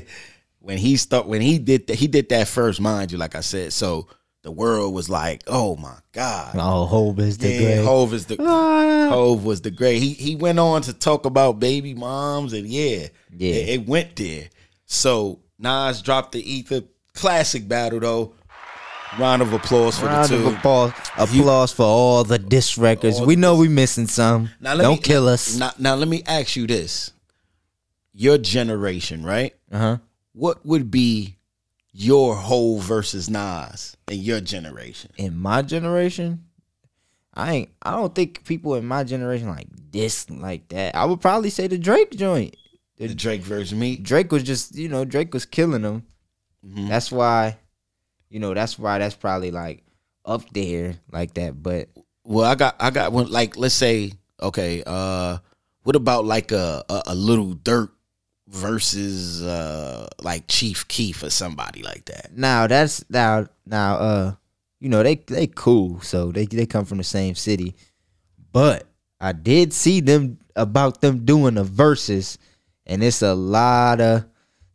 [0.60, 3.40] when he start when he did that, he did that first, mind you, like I
[3.40, 3.72] said.
[3.72, 4.08] So
[4.42, 7.84] the world was like, "Oh my god!" Oh, Hove is the yeah, great.
[7.84, 9.98] Hove is the Hove was the great.
[10.00, 13.54] He he went on to talk about baby moms and yeah, Yeah.
[13.54, 14.48] it, it went there.
[14.86, 16.82] So Nas dropped the Ether
[17.14, 18.34] classic battle though.
[19.18, 20.56] Round of applause for Round the of two.
[20.56, 23.20] applause, applause for all the diss records.
[23.20, 24.50] We know we're missing some.
[24.60, 25.56] Now, let Don't me- kill us.
[25.56, 27.10] Now, now let me ask you this:
[28.12, 29.52] Your generation, right?
[29.72, 29.96] Uh huh.
[30.32, 31.36] What would be
[31.92, 35.10] your whole versus Nas in your generation?
[35.16, 36.44] In my generation,
[37.34, 37.70] I ain't.
[37.82, 40.94] I don't think people in my generation like this like that.
[40.94, 42.56] I would probably say the Drake joint.
[42.96, 43.96] The Drake versus me.
[43.96, 46.04] Drake was just, you know, Drake was killing them.
[46.66, 46.88] Mm-hmm.
[46.88, 47.56] That's why,
[48.28, 49.84] you know, that's why that's probably like
[50.24, 51.62] up there like that.
[51.62, 51.88] But
[52.24, 55.38] Well, I got I got one like let's say okay, uh
[55.82, 57.90] what about like a a, a little Durk
[58.50, 62.36] versus uh like Chief Keef or somebody like that?
[62.36, 64.34] now that's now now uh,
[64.80, 67.74] you know they they cool, so they they come from the same city.
[68.52, 68.86] But
[69.20, 72.38] I did see them about them doing the Verzuz,
[72.86, 74.24] and it's a lot of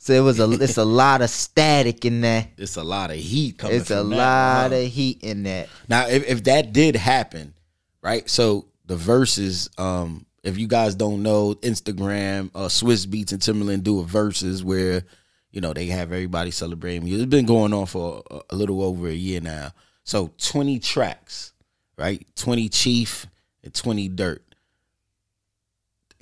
[0.06, 2.50] so it was a it's a lot of static in that.
[2.58, 5.68] It's a lot of heat coming It's a lot of heat in that.
[5.90, 7.56] Now, if, if that did happen,
[8.04, 8.30] right?
[8.30, 13.84] So the verses, um, if you guys don't know, Instagram, uh, Swizz Beatz and Timbaland
[13.84, 15.04] do a Verzuz where,
[15.52, 17.08] you know, they have everybody celebrating.
[17.08, 19.72] It's been going on for a, a little over a year now.
[20.04, 21.52] So twenty tracks,
[21.98, 22.26] right?
[22.36, 23.26] Twenty Chief
[23.64, 24.40] and twenty Durk.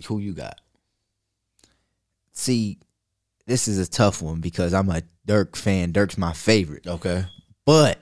[0.08, 0.60] Who you got?
[2.32, 2.80] See,
[3.46, 5.92] this is a tough one because I'm a Durk fan.
[5.92, 6.88] Durk's my favorite.
[6.88, 7.26] Okay.
[7.66, 8.00] But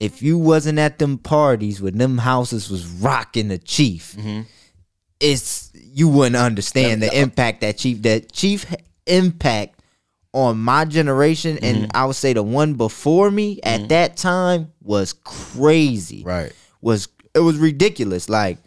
[0.00, 4.16] if you wasn't at them parties when them houses was rocking the chief,
[5.24, 8.66] it's you wouldn't understand the impact that chief that chief
[9.06, 9.80] impact
[10.34, 15.12] on my generation and I would say the one before me at that time was
[15.12, 16.22] crazy.
[16.24, 16.52] Right.
[16.80, 18.28] Was it was ridiculous.
[18.28, 18.58] Like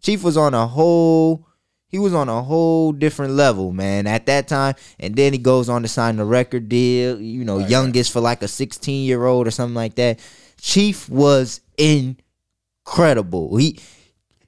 [0.00, 1.46] Chief was on a whole
[1.88, 4.74] he was on a whole different level, man, at that time.
[5.00, 8.42] And then he goes on to sign the record deal, you know, youngest for like
[8.42, 10.20] a 16 year old or something like that.
[10.60, 13.56] Chief was incredible.
[13.56, 13.80] He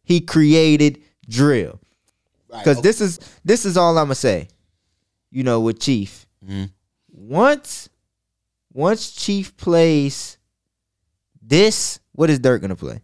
[0.04, 1.80] he created drill.
[2.48, 4.48] Because this is this is all I'm gonna say.
[5.30, 6.26] You know, with Chief.
[6.44, 6.64] Mm-hmm.
[7.12, 7.88] Once
[8.72, 10.38] once Chief plays
[11.40, 13.00] this, what is Durk gonna play?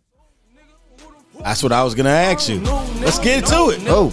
[1.40, 2.60] That's what I was gonna ask you.
[3.00, 3.80] Let's get into it.
[3.86, 4.12] Oh,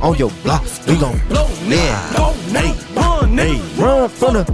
[0.00, 1.20] on your block, we gon'
[1.68, 2.32] yeah.
[2.52, 4.44] Hey, Run from the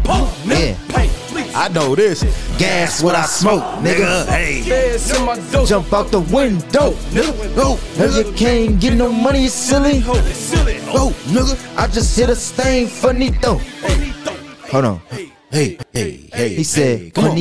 [0.47, 1.18] yeah.
[1.59, 2.23] I know this.
[2.57, 4.27] Gas what I smoke, nigga.
[4.27, 4.63] Hey,
[5.67, 7.53] Jump out the window, nigga.
[7.57, 10.03] oh, If you can't get no money, you silly.
[10.07, 11.77] oh, nigga.
[11.77, 13.59] I just hit a stain finito.
[14.71, 15.01] Hold on.
[15.51, 16.49] Hey, hey, hey.
[16.55, 17.37] He said, hey, come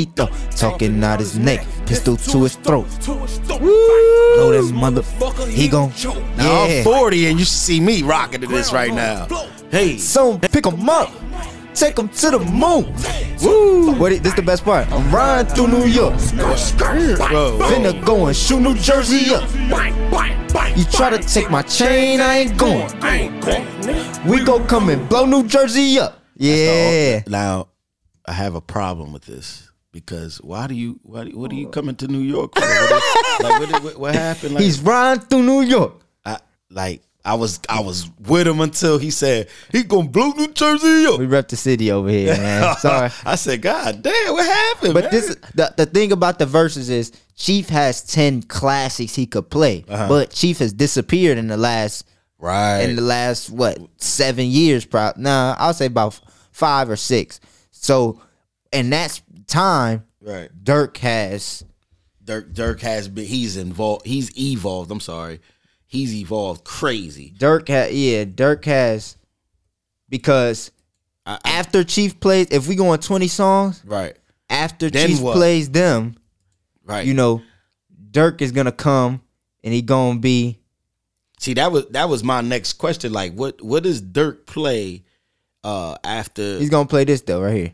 [0.55, 2.87] Talking out his neck, pistol to his throat.
[3.05, 3.19] Blow
[4.51, 5.47] that motherfucker.
[5.47, 5.91] He gon'
[6.37, 9.27] Now I'm 40 and you should see me rocking to this right now.
[9.69, 11.11] Hey, So pick him up,
[11.79, 12.93] take him to the moon.
[13.43, 13.93] Woo!
[13.95, 14.21] What?
[14.23, 14.89] This the best part.
[14.91, 16.13] I'm riding through New York.
[17.29, 17.59] bro.
[17.61, 19.47] Finna go and shoot New Jersey up.
[20.77, 22.87] You try to take my chain, I ain't going.
[24.27, 26.19] We gon' come and blow New Jersey up.
[26.35, 27.21] Yeah.
[27.27, 27.69] Now,
[28.25, 31.67] I have a problem with this because why do you, why, do- what are you
[31.69, 32.61] coming to New York for?
[32.61, 34.55] What, is- like, what, what, what happened?
[34.55, 35.93] Like, He's riding through New York.
[36.25, 36.37] I,
[36.69, 41.05] like, I was, I was with him until he said he gonna blow New Jersey
[41.05, 41.19] up.
[41.19, 42.75] We rep the city over here, man.
[42.77, 43.11] Sorry.
[43.25, 44.93] I said, God damn, what happened?
[44.93, 45.11] But man?
[45.11, 49.85] this the, the thing about the Verzuz is Chief has 10 classics he could play.
[49.87, 50.07] Uh-huh.
[50.07, 52.07] But Chief has disappeared in the last
[52.39, 52.81] right.
[52.81, 56.19] in the last what seven years probably nah i'll say about
[56.51, 57.39] five or six
[57.71, 58.21] so
[58.71, 60.49] in that time right.
[60.63, 61.63] durk has
[62.27, 64.91] Durk, Durk has been, he's involved, he's evolved.
[64.91, 65.39] I'm sorry,
[65.87, 67.33] he's evolved crazy.
[67.37, 69.17] durk ha yeah durk has
[70.09, 70.71] because
[71.25, 74.15] I, I, after chief plays if we go on 20 songs right,
[74.49, 75.33] after Then chief what?
[75.35, 76.15] plays them
[76.85, 77.05] right.
[77.05, 77.41] you know
[78.11, 79.21] durk is gonna come
[79.63, 80.59] and he gonna be
[81.39, 83.13] See, that was that was my next question.
[83.13, 85.03] Like, what what does Durk play
[85.63, 86.57] uh after?
[86.57, 87.73] he's gonna play this though right here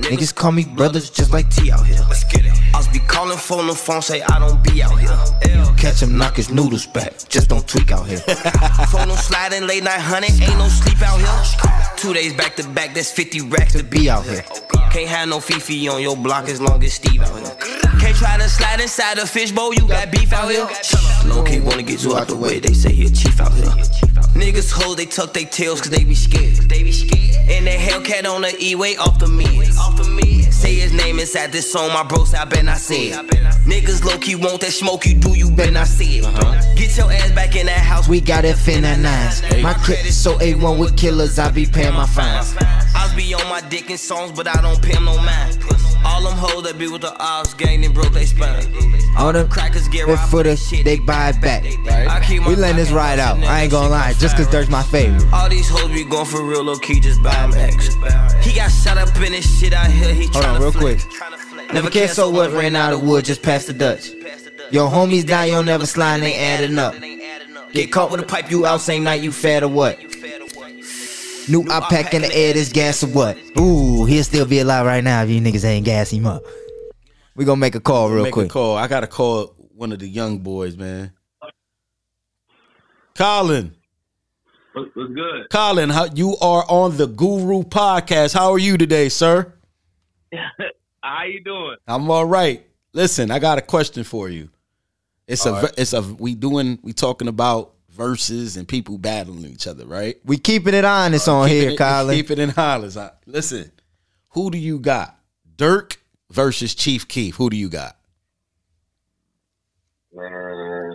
[0.00, 2.00] Niggas call me brothers just like T out here.
[2.08, 2.52] Let's get it.
[2.74, 5.18] I be calling phone the phone, say I don't be out here.
[5.76, 7.12] Catch him, knock his noodles back.
[7.28, 8.18] Just don't tweak out here.
[8.90, 11.96] Phone no sliding, late night hunting, ain't no sleep out here.
[11.96, 14.44] Two days back to back, that's 50 racks to be out here.
[14.90, 17.54] Can't have no Fifi on your block as long as Steve out here.
[18.00, 20.68] Can't try to slide inside a fishbowl, you got beef out here.
[21.26, 24.17] Low key wanna get you out the way, they say he a chief out here.
[24.34, 26.56] Niggas hold, they tuck their tails cause they be scared.
[26.68, 27.36] They be scared.
[27.48, 29.26] And that Hellcat on the E-way off the.
[29.26, 30.52] Off the meds.
[30.52, 33.26] Say his name inside this song, my bro say I bet I see it.
[33.64, 36.24] Niggas low key want that smoke you do, you bet I see it.
[36.24, 36.74] Uh-huh.
[36.74, 38.08] Get your ass back in that house.
[38.08, 39.42] We got F in that nines.
[39.62, 42.56] My credit so A1 with killers, I be paying my fines.
[42.58, 45.58] I be on my dick in songs, but I don't pay no mind.
[46.04, 48.64] All them hoes that be with the ops gang, they broke they spine.
[49.16, 51.64] All them crackers get robbed for the shit, they buy it back.
[51.84, 53.38] My We letting this ride out.
[53.44, 55.24] I ain't gonna lie, just cause Durk's my favorite.
[55.32, 57.94] All these hoes be going for real, low key, just buy 'em X.
[58.42, 61.00] He got shot up in this shit out here, he Hold on, real quick.
[61.72, 64.10] Never care so what, ran out of wood, just past the Dutch.
[64.70, 66.94] Your homies die, you'll never slide, ain't adding up.
[67.72, 69.98] Get caught with a pipe, you out same night, you fed or what?
[71.48, 73.36] New I pack in the air, this gas or what?
[73.58, 76.42] Ooh, he'll still be alive right now if you niggas ain't gas him up.
[77.36, 78.46] We gonna make a call real Make quick.
[78.46, 78.76] a call.
[78.76, 81.12] I gotta call one of the young boys, man.
[83.16, 83.74] Colin.
[84.72, 85.48] What's good?
[85.50, 88.34] Colin, how you are on the Guru podcast.
[88.34, 89.52] How are you today, sir?
[91.02, 91.76] How you doing?
[91.86, 92.66] I'm all right.
[92.92, 94.50] Listen, I got a question for you.
[95.26, 95.72] It's a All right.
[95.78, 100.16] it's a we doing we talking about verses and people battling each other, right?
[100.24, 102.16] We keeping it honest uh, on Keeping here, it- Colin.
[102.16, 102.96] Keep it in hollers.
[103.26, 103.70] Listen,
[104.30, 105.18] who do you got?
[105.56, 105.96] Durk
[106.30, 107.34] versus Chief Keef.
[107.36, 107.96] Who do you got?
[110.14, 110.94] Man,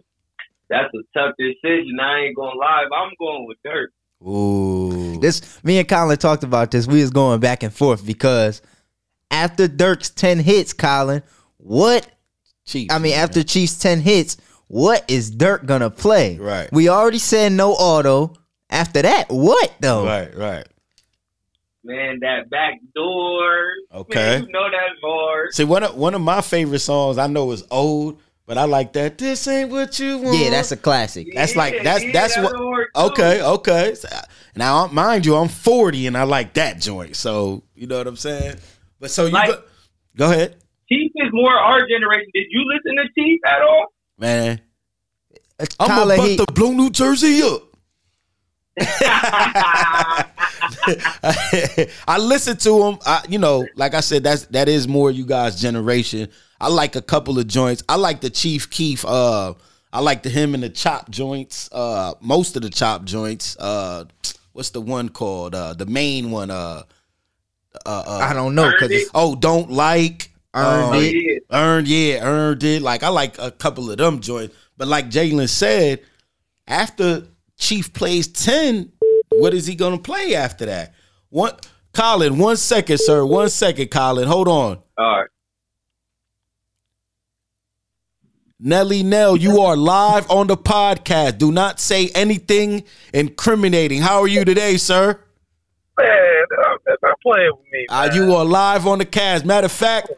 [0.70, 2.00] that's a tough decision.
[2.02, 2.86] I ain't gonna lie.
[2.96, 3.88] I'm going with Durk.
[4.28, 5.20] Ooh.
[5.20, 6.88] This me and Colin talked about this.
[6.88, 8.62] We was going back and forth because
[9.30, 11.22] after Durk's ten hits, Colin,
[11.58, 12.10] what?
[12.66, 12.89] Chief.
[12.92, 14.38] I mean, after Chief's ten hits,
[14.74, 16.40] what is Durk gonna play?
[16.40, 16.68] Right.
[16.72, 18.34] We already said no auto.
[18.72, 20.04] After that, what though?
[20.04, 20.66] Right, right.
[21.84, 23.68] Man, that back door.
[23.94, 24.16] Okay.
[24.16, 25.54] Man, you know that's hard.
[25.54, 28.94] See, one of one of my favorite songs I know is old, but I like
[28.94, 29.20] that.
[29.20, 30.40] This ain't what you want.
[30.40, 31.28] Yeah, that's a classic.
[31.36, 33.12] That's like that's yeah, that's that's what.
[33.12, 33.94] Okay, okay.
[33.94, 34.22] So, uh,
[34.56, 37.16] Now, mind you, I'm 40 and I like that joint.
[37.16, 38.56] So you know what I'm saying.
[39.00, 39.62] But so you Like- go,
[40.18, 40.56] go ahead,
[40.90, 42.32] Chief is more our generation.
[42.34, 43.92] Did you listen to Chief at all?
[44.17, 44.62] Man.
[45.80, 47.63] I'm Colin, about he- to blow New Jersey up.
[52.08, 52.97] I listen to him.
[53.06, 56.30] I, you know, like I said, that's that is more you guys' generation.
[56.60, 57.84] I like a couple of joints.
[57.88, 59.06] I like the Chief Keef.
[59.06, 59.54] Uh,
[59.91, 61.69] I like the him and the chop joints.
[61.71, 63.56] Uh, most of the chop joints.
[63.58, 64.06] Uh,
[64.54, 65.54] what's the one called?
[65.54, 66.49] Uh, the main one.
[66.49, 66.84] Uh,
[67.86, 71.44] uh, uh I don't know because it's Oh, don't like Earned um, it.
[71.52, 72.82] Earned, yeah, earned it.
[72.82, 76.02] Like I like a couple of them joints, but like Jalen said,
[76.68, 78.92] after Chief plays ten,
[79.30, 80.94] what is he gonna play after that?
[81.30, 81.54] One,
[81.94, 84.80] Colin, one second, sir, one second, Colin, hold on.
[84.98, 85.28] All right.
[88.60, 91.38] Nelly Nell, you are live on the podcast.
[91.38, 94.02] Do not say anything incriminating.
[94.02, 95.20] How are you today, sir?
[96.00, 96.44] Man,
[96.86, 97.86] that's not playing with me.
[97.89, 99.44] Uh, you are live on the cast.
[99.44, 100.12] Matter of fact,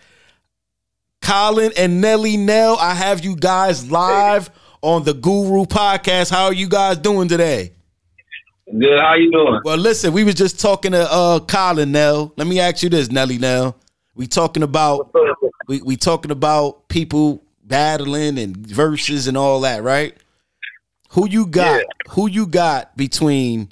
[1.25, 4.51] Colin and Nelly Nell, I have you guys live
[4.83, 6.29] on the Guru podcast.
[6.29, 7.73] How are you guys doing today?
[8.71, 8.99] Good.
[8.99, 9.59] How you doing?
[9.65, 12.31] Well, listen, we was just talking to uh Colin Nell.
[12.37, 13.75] Let me ask you this, Nelly Nell.
[14.13, 15.15] We talking about
[15.67, 20.15] we, we talking about people battling and verses and all that, right?
[21.09, 21.81] Who you got?
[22.09, 23.71] Who you got between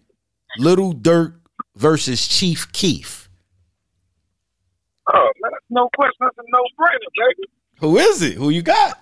[0.58, 1.36] Little Durk
[1.76, 3.23] versus Chief Keef?
[5.76, 6.18] Oh man, that's no question.
[6.22, 7.50] That's a no brainer, baby.
[7.80, 8.34] Who is it?
[8.36, 9.00] Who you got?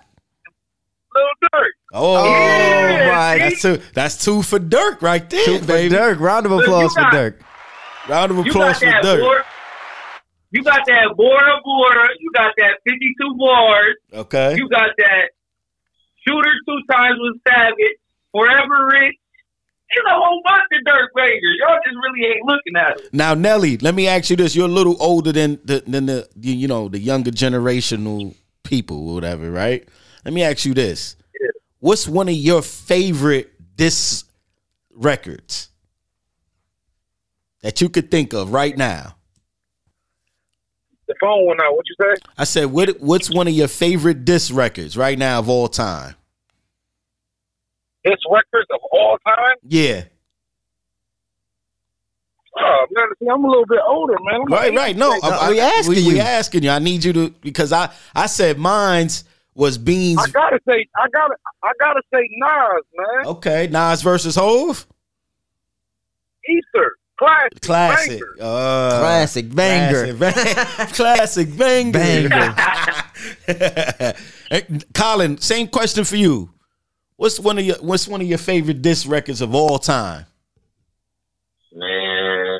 [1.14, 1.68] Little Durk.
[1.92, 3.38] Oh, oh, Yeah, my!
[3.38, 3.76] That's two.
[3.94, 5.66] That's two for Durk right there, Two for.
[5.66, 6.18] Durk.
[6.20, 7.34] Round of Look, you applause for got- Durk.
[8.08, 9.20] Round of applause for Durk.
[9.20, 9.44] border.
[10.52, 12.08] You got that border border.
[12.20, 13.94] You got that fifty-two bars.
[14.14, 14.56] Okay.
[14.56, 15.30] You got that
[16.26, 17.96] shooter two times with Savage.
[18.32, 19.16] Forever Rich.
[19.94, 21.58] There's a whole bunch of Durk Rangers.
[21.60, 23.14] Y'all just really ain't looking at it.
[23.14, 26.28] Now, Nelly, let me ask you this: You're a little older than the than the
[26.40, 29.86] you know the younger generational people or whatever, right?
[30.24, 31.16] Let me ask you this:
[31.80, 34.24] What's one of your favorite diss
[34.94, 35.68] records
[37.62, 39.16] that you could think of right now?
[41.08, 41.76] The phone went out.
[41.76, 42.22] What you say?
[42.38, 46.14] I said, what what's one of your favorite diss records right now of all time?
[48.04, 49.56] It's records of all time.
[49.66, 50.04] Yeah.
[52.58, 53.06] Oh man.
[53.18, 54.40] See, I'm a little bit older, man.
[54.42, 54.96] I'm Right, right.
[54.96, 56.20] No, I- I- we asking we, we you.
[56.20, 56.70] asking you.
[56.70, 60.18] I need you to because I I said mine's was beans.
[60.18, 64.86] I gotta say, I gotta, I gotta say, Nas, man, Okay, Nas versus Hove.
[66.48, 68.20] Easter, classic, Classic.
[68.20, 68.34] banger.
[68.40, 70.14] Uh, Classic banger.
[70.14, 72.54] Classic, classic banger.
[74.50, 76.51] Hey, Colin, same question for you.
[77.22, 80.26] What's one of your What's one of your favorite diss records of all time?
[81.70, 82.58] Man,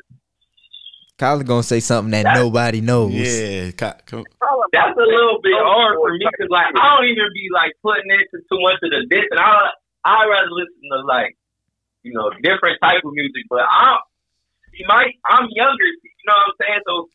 [1.19, 3.11] Colin gonna say something that nobody knows.
[3.11, 4.25] Yeah, Co- come-
[4.71, 8.07] that's a little bit hard for me because like I don't even be like putting
[8.07, 9.67] into too much of the diss, and I
[10.05, 11.37] I rather listen to like
[12.05, 13.43] you know different type of music.
[13.51, 13.99] But I
[14.75, 16.81] you might I'm younger, you know what I'm saying?
[16.87, 17.09] So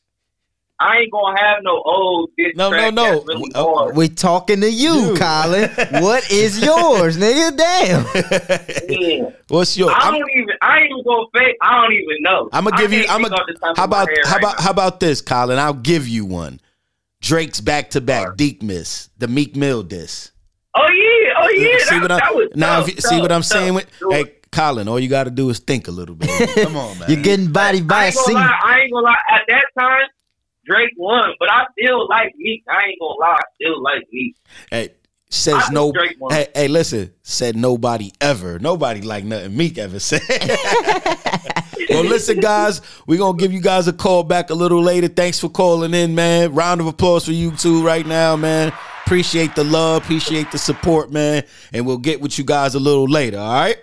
[0.80, 3.04] I ain't gonna have no old diss No, no, track no.
[3.16, 3.96] that's really uh, hard.
[3.96, 5.70] We talking to you, Colin.
[6.04, 7.58] what is yours, nigga?
[7.58, 8.06] Damn.
[8.90, 9.30] Yeah.
[9.48, 9.90] What's your?
[9.92, 10.56] I I'm, don't even.
[10.62, 11.56] I ain't even gonna fake.
[11.62, 12.50] I don't even know.
[12.54, 13.06] I'm gonna give you.
[13.10, 13.42] I'm think gonna.
[13.42, 14.64] off the top How about how right about now.
[14.64, 15.58] how about this, Colin?
[15.58, 16.60] I'll give you one.
[17.22, 20.32] Drake's back to back Deep Miss, the Meek Mill diss.
[20.76, 21.34] Oh yeah.
[21.38, 21.78] Oh yeah.
[21.80, 22.80] see that, what that I'm was now?
[22.80, 23.74] tough, if you, see what I'm saying?
[23.74, 24.12] With tough.
[24.14, 26.30] hey, Colin, all you got to do is think a little bit.
[26.64, 27.10] Come on, man.
[27.10, 28.36] You're getting body by I a ain't gonna scene.
[28.36, 28.60] lie.
[28.64, 29.16] I ain't gonna lie.
[29.32, 30.08] At that time,
[30.68, 32.64] Drake won, but I still like Meek.
[32.70, 33.38] I ain't gonna lie.
[33.38, 34.36] I still like Meek.
[34.70, 34.90] Hey,
[35.30, 35.92] says I no.
[35.92, 36.34] Drake won.
[36.34, 37.14] Hey, hey, listen.
[37.24, 38.60] Said nobody ever.
[38.60, 40.22] Nobody like nothing Meek ever said.
[41.90, 42.82] well, listen, guys.
[43.08, 45.08] We're gonna give you guys a call back a little later.
[45.08, 46.54] Thanks for calling in, man.
[46.54, 48.74] Round of applause for you two right now, man.
[49.06, 51.44] Appreciate the love, appreciate the support, man.
[51.72, 53.40] And we'll get with you guys a little later.
[53.40, 53.78] All right.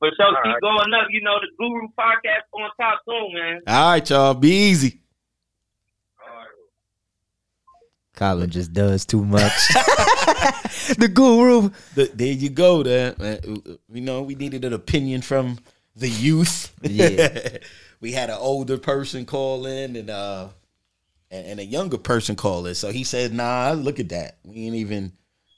[0.00, 1.08] But so keep going up.
[1.10, 3.60] You know the Guru podcast on top soon, man.
[3.66, 4.34] All right, y'all.
[4.34, 5.00] Be easy.
[8.14, 9.52] Colin just does too much.
[10.98, 11.70] the guru.
[11.94, 12.82] The- there you go.
[12.82, 13.38] There, man.
[13.92, 15.58] You know, we needed an opinion from
[15.96, 16.72] the youth.
[16.82, 17.58] Yeah.
[18.00, 20.48] we had an older person call in and uh
[21.30, 22.74] and, and a younger person call in.
[22.74, 24.38] So he said, "Nah, look at that.
[24.44, 25.12] We ain't even."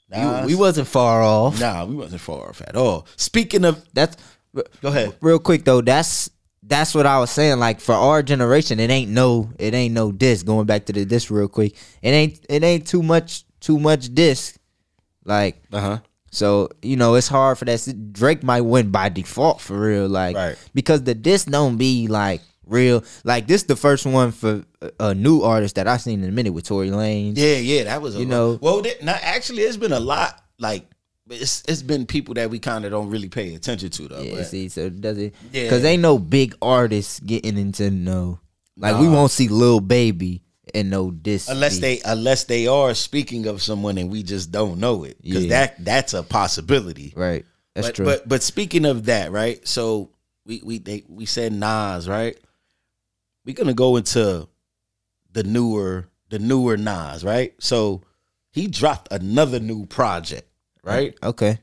[0.09, 1.59] Nah, You- we wasn't far off.
[1.59, 3.05] Nah, we wasn't far off at all.
[3.17, 4.15] Speaking of, That's
[4.81, 5.15] go ahead.
[5.21, 5.81] real quick though.
[5.81, 6.29] That's
[6.67, 7.59] that's what I was saying.
[7.59, 10.43] Like for our generation, it ain't no it ain't no diss.
[10.43, 14.13] Going back to the diss real quick, it ain't it ain't too much too much
[14.13, 14.57] diss.
[15.25, 15.99] Like Uh huh.
[16.31, 18.11] so you know it's hard for that.
[18.13, 20.07] Drake might win by default for real.
[20.07, 20.55] Like Right.
[20.73, 23.03] because the diss don't be like real.
[23.23, 24.63] Like this the first one for
[24.99, 27.37] a, new artist that I seen in a minute with Tory Lanez.
[27.37, 30.41] Yeah, yeah, that was a You know- Well, there, not actually, it's been a lot.
[30.59, 30.85] Like
[31.29, 34.21] it's it's been people that we kind of don't really pay attention to though.
[34.21, 35.33] Yeah, but- see, so does it?
[35.51, 35.63] Yeah.
[35.63, 38.39] Because ain't no big artists getting into no.
[38.75, 40.43] Like we won't see Lil Baby
[40.75, 41.49] and no diss.
[41.49, 41.81] unless beat.
[41.81, 45.49] they unless they are speaking of someone and we just don't know it because Yeah.
[45.65, 47.13] that that's a possibility.
[47.15, 47.45] right.
[47.73, 48.05] That's but, true.
[48.05, 49.65] But but speaking of that, right?
[49.67, 50.09] So
[50.45, 52.37] we we they, we said Nas, right?
[53.45, 54.47] We're gonna go into
[55.31, 57.53] the newer the newer Nas, right?
[57.59, 58.01] So
[58.51, 60.46] he dropped another new project,
[60.87, 61.17] right?
[61.23, 61.59] okay.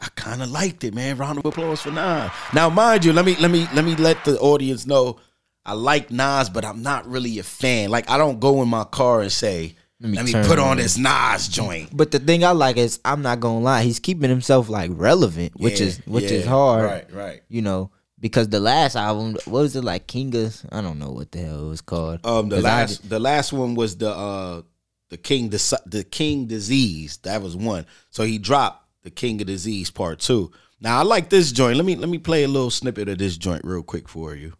[0.00, 1.16] I kind of liked it, man.
[1.18, 2.30] Round of applause for Nas.
[2.54, 5.18] Now, mind you, let me let me let me let the audience know
[5.66, 7.90] I like Nas, but I'm not really a fan.
[7.90, 10.76] Like I don't go in my car and say, "Let me, turn put on on."
[10.76, 14.30] this Nas joint." But the thing I like is I'm not gonna lie, he's keeping
[14.30, 16.84] himself like relevant, which Yeah, is which is hard.
[16.84, 17.42] Right, right.
[17.48, 20.06] You know, because the last album, what was it like?
[20.06, 20.64] Kingas?
[20.70, 22.24] I don't know what the hell it was called.
[22.24, 24.62] Um, the last the last one was the uh
[25.10, 27.18] the King the the King disease.
[27.18, 27.86] That was one.
[28.10, 30.50] So he dropped the King of Disease part two.
[30.80, 31.76] Now I like this joint.
[31.76, 34.52] Let me let me play a little snippet of this joint real quick for you.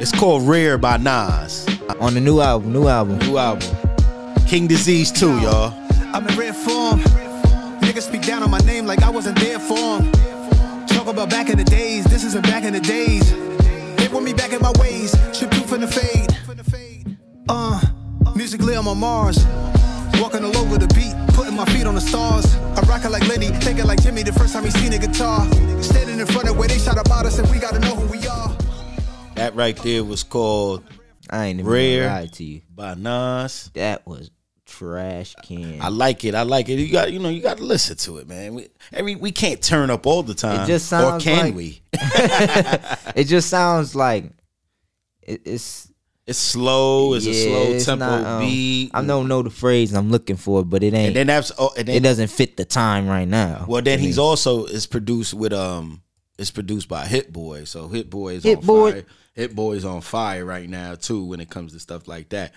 [0.00, 1.66] It's called Rare by Nas.
[2.00, 3.18] on the new album, new album.
[3.20, 3.68] New album.
[4.46, 5.72] King Disease 2, y'all.
[6.12, 7.00] I'm in rare form.
[7.80, 10.86] Niggas speak down on my name like I wasn't there for for 'em.
[10.86, 13.30] Talk about back in the days, this isn't back in the days.
[13.96, 16.36] They want me back in my ways, trip proof in the fade.
[17.48, 17.80] Uh,
[18.34, 19.44] musically I'm on Mars.
[20.20, 22.54] Walking all over the beat, putting my feet on the stars.
[22.76, 25.44] I'm rocking like Lenny, thinking like Jimmy the first time he seen a guitar.
[25.82, 28.26] Standing in front of where they shot about us and we gotta know who we
[28.28, 28.56] are.
[29.34, 30.84] That right there was called
[31.30, 32.60] I ain't even Rare gonna lie to you.
[32.74, 33.70] by Nas.
[33.74, 34.30] That was
[34.66, 35.80] trash can.
[35.82, 36.34] I like it.
[36.34, 36.78] I like it.
[36.78, 38.54] You got you know you got to listen to it, man.
[38.54, 40.62] We, every we can't turn up all the time.
[40.62, 41.82] It just or sounds can like- we?
[41.92, 44.30] it just sounds like
[45.22, 45.90] it, it's
[46.26, 47.12] It's slow.
[47.14, 48.90] It's a slow it's tempo not, um, beat.
[48.94, 51.08] I don't know the phrase I'm looking for, but it ain't.
[51.08, 53.66] And then that's oh, and then, it doesn't fit the time right now.
[53.68, 54.22] Well, then to he's me.
[54.22, 56.02] also is produced with um
[56.38, 57.64] it's produced by Hit Boy.
[57.64, 58.92] So Hit Boy is Hit on Boy.
[58.92, 59.06] fire.
[59.34, 62.52] Hit Boy is on fire right now too when it comes to stuff like that.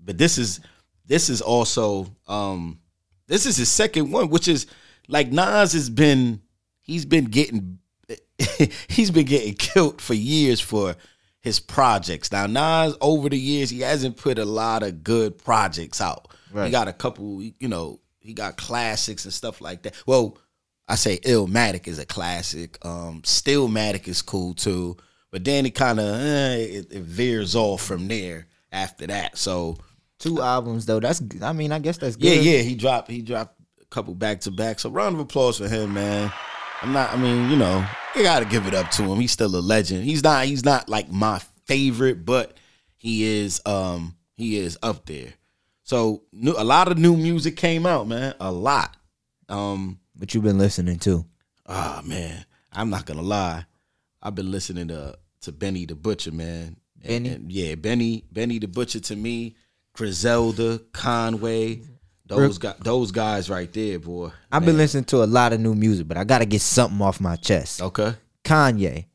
[0.00, 0.60] But this is
[1.06, 2.80] this is also um
[3.28, 4.66] this is his second one, which is
[5.06, 6.40] like Nas has been
[6.80, 7.78] he's been getting
[8.88, 10.96] he's been getting killed for years for
[11.40, 12.30] his projects.
[12.32, 16.28] Now Nas over the years he hasn't put a lot of good projects out.
[16.52, 16.66] Right.
[16.66, 19.94] He got a couple, you know, he got classics and stuff like that.
[20.06, 20.36] Well,
[20.88, 22.76] I say Illmatic is a classic.
[22.84, 24.96] Um, Stillmatic is cool too,
[25.30, 29.38] but then it kind of eh, it, it veers off from there after that.
[29.38, 29.78] So
[30.18, 31.00] Two albums though.
[31.00, 32.44] That's I mean I guess that's good.
[32.44, 34.78] yeah, yeah, he dropped he dropped a couple back to back.
[34.78, 36.30] So round of applause for him, man.
[36.82, 37.12] I'm not.
[37.12, 37.84] I mean, you know,
[38.16, 39.20] you got to give it up to him.
[39.20, 40.04] He's still a legend.
[40.04, 40.46] He's not.
[40.46, 42.56] He's not like my favorite, but
[42.96, 43.60] he is.
[43.66, 45.34] Um, he is up there.
[45.82, 48.34] So new, a lot of new music came out, man.
[48.40, 48.96] A lot.
[49.48, 51.24] Um, What you've been listening to?
[51.66, 53.64] ah man, I'm not gonna lie.
[54.22, 56.76] I've been listening to to Benny the Butcher, man.
[57.02, 57.28] And- Benny?
[57.30, 59.56] and yeah, Benny, Benny the Butcher to me,
[59.94, 61.82] Griselda, Conway,
[62.36, 64.30] those guys, those guys right there, boy.
[64.50, 67.20] I've been listening to a lot of new music, but I gotta get something off
[67.20, 67.82] my chest.
[67.82, 68.14] Okay.
[68.44, 69.06] Kanye,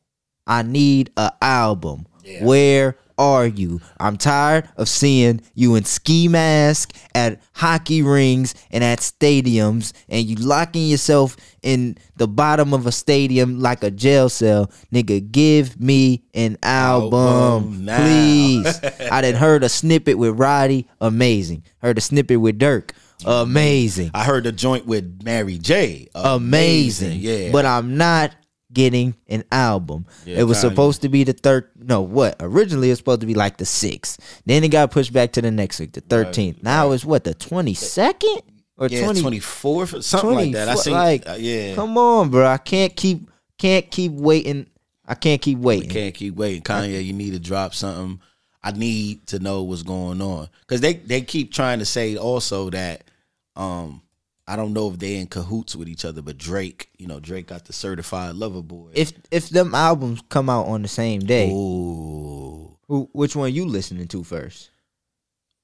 [0.46, 2.06] I need a album.
[2.42, 3.82] Where are you?
[4.00, 10.26] I'm tired of seeing you in ski mask at hockey rings and at stadiums, and
[10.26, 14.72] you locking yourself in the bottom of a stadium like a jail cell.
[14.94, 18.80] Nigga, give me an album, Album please.
[19.12, 21.64] I done heard a snippet with Roddy, amazing.
[21.80, 22.92] Heard a snippet with Durk,
[23.26, 26.08] amazing I heard the joint with Mary J.
[26.16, 27.20] amazing.
[27.20, 27.52] Yeah.
[27.52, 28.36] But I'm not
[28.74, 30.06] getting an album.
[30.26, 30.62] Yeah, it was Kanye.
[30.62, 31.70] supposed to be the third.
[31.78, 32.36] No, what?
[32.40, 34.42] Originally it was supposed to be like the sixth.
[34.46, 36.62] Then it got pushed back to the next week, the thirteenth.
[36.62, 38.42] Now it's what the twenty second
[38.78, 40.68] or yeah, or something like that.
[40.70, 40.94] I 24 seen.
[40.94, 42.46] like, uh, yeah, Come on, bro.
[42.46, 44.68] I can't keep can't keep waiting.
[45.08, 45.90] I can't keep waiting.
[45.90, 46.62] can't keep waiting.
[46.62, 48.20] Kanye, you need to drop something.
[48.64, 52.70] I need to know what's going on because they they keep trying to say also
[52.72, 53.04] that
[53.56, 54.02] um
[54.48, 57.48] I don't know if they in cahoots with each other, but Drake, you know, Drake
[57.48, 58.92] got the certified lover boy.
[58.94, 63.66] If if them albums come out on the same day, Ooh, who which one you
[63.66, 64.70] listening to first?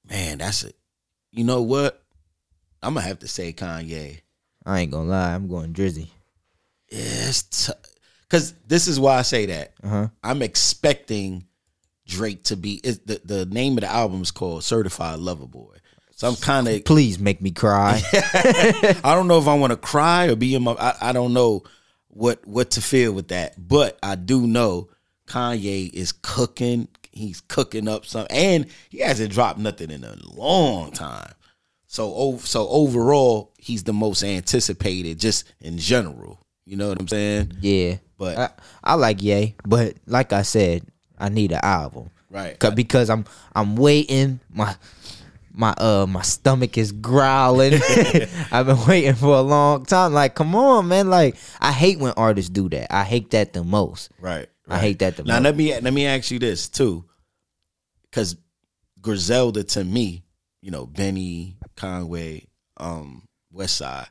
[0.08, 0.76] man, that's it.
[1.30, 2.02] You know what?
[2.82, 4.20] I'm gonna have to say Kanye.
[4.66, 6.08] I ain't gonna lie, I'm going Drizzy.
[6.90, 7.70] Yes,
[8.22, 9.72] because this is why I say that.
[9.82, 10.08] Uh-huh.
[10.22, 11.46] I'm expecting
[12.06, 12.80] Drake to be.
[12.80, 15.76] The the name of the album is called Certified Lover Boy.
[16.14, 16.84] So I'm kind of.
[16.84, 18.00] Please make me cry.
[18.12, 20.72] I don't know if I want to cry or be in my.
[20.72, 21.62] I, I don't know
[22.08, 24.88] what what to feel with that, but I do know
[25.26, 26.88] Kanye is cooking.
[27.10, 31.32] He's cooking up something, and he hasn't dropped nothing in a long time.
[31.86, 36.38] So so overall, he's the most anticipated, just in general.
[36.64, 37.52] You know what I'm saying?
[37.60, 38.48] Yeah, But- I,
[38.84, 40.86] I like Ye, but like I said,
[41.18, 42.08] I need an album.
[42.30, 42.56] Right.
[42.58, 44.40] 'Cause- because I'm I'm waiting.
[44.54, 44.74] My
[45.54, 47.74] my uh my stomach is growling.
[48.52, 50.12] I've been waiting for a long time.
[50.12, 51.08] Like, come on, man.
[51.10, 52.92] Like, I hate when artists do that.
[52.94, 54.10] I hate that the most.
[54.20, 54.48] Right.
[54.68, 55.44] I hate that the Now most.
[55.44, 57.04] let me let me ask you this too,
[58.04, 58.36] because
[59.00, 60.22] Griselda to me,
[60.62, 62.46] you know, Benny Conway,
[62.78, 64.06] um, Westside,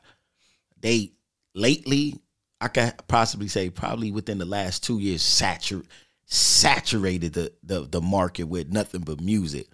[0.80, 1.12] they
[1.54, 2.20] lately,
[2.60, 5.86] I can possibly say probably within the last two years, satur-
[6.26, 9.66] saturated the, the the market with nothing but music.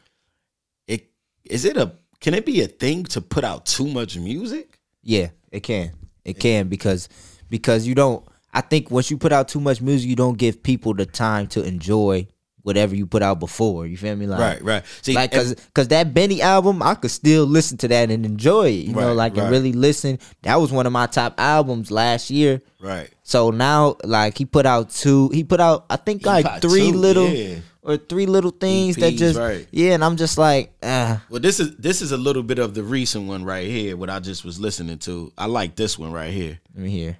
[1.49, 4.79] Is it a can it be a thing to put out too much music?
[5.03, 5.93] Yeah, it can.
[6.25, 7.09] It can because
[7.49, 8.27] because you don't.
[8.53, 11.47] I think once you put out too much music, you don't give people the time
[11.49, 12.27] to enjoy
[12.63, 13.87] whatever you put out before.
[13.87, 14.27] You feel me?
[14.27, 14.85] Like, Right, right.
[15.03, 18.69] See, like because because that Benny album, I could still listen to that and enjoy
[18.69, 18.87] it.
[18.87, 19.45] You know, like right.
[19.45, 20.19] and really listen.
[20.43, 22.61] That was one of my top albums last year.
[22.81, 23.11] Right.
[23.23, 25.31] So now, like he put out two.
[25.31, 27.57] He put out I think He like three two, little yeah.
[27.83, 29.67] Or three little things that just right.
[29.71, 29.93] yeah.
[29.95, 32.83] And I'm just like, ah, Well, this is this is a little bit of the
[32.83, 33.97] recent one right here.
[33.97, 35.33] What I just was listening to.
[35.39, 36.59] I like this one right here.
[36.75, 37.17] let me hear.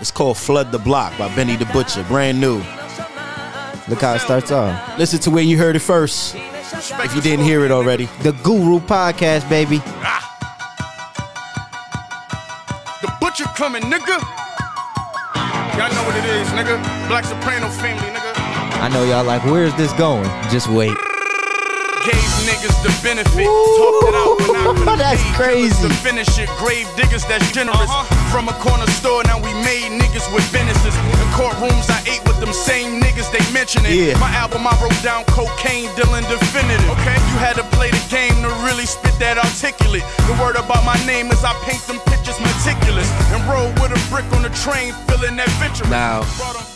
[0.00, 2.56] It's called "Flood the Block" by Benny the Butcher, brand new.
[3.88, 4.98] Look how it starts off.
[4.98, 6.34] Listen to where you heard it first.
[6.36, 9.78] If you didn't hear it already, The Guru Podcast, baby.
[13.02, 14.18] The butcher coming, nigga.
[15.78, 16.82] Y'all know what it is, nigga.
[17.08, 18.33] Black Soprano family, nigga.
[18.84, 20.28] I know y'all like, where's this going?
[20.52, 20.92] Just wait.
[22.04, 23.48] Gave niggas the benefit.
[23.48, 25.88] Talked it out when I That's paid crazy.
[25.88, 27.80] To finish it, grave diggers that's generous.
[27.80, 28.04] Uh-huh.
[28.28, 30.92] From a corner store, now we made niggas with businesses.
[31.16, 33.96] In courtrooms, I ate with them same niggas they mention it.
[33.96, 34.20] Yeah.
[34.20, 36.84] My album, I wrote down cocaine dealing definitive.
[37.00, 40.04] Okay, you had to play the game to really spit that articulate.
[40.28, 44.00] The word about my name is I paint them pictures meticulous and roll with a
[44.12, 45.88] brick on the train, feeling that venture.
[45.88, 46.28] Now,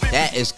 [0.09, 0.56] That is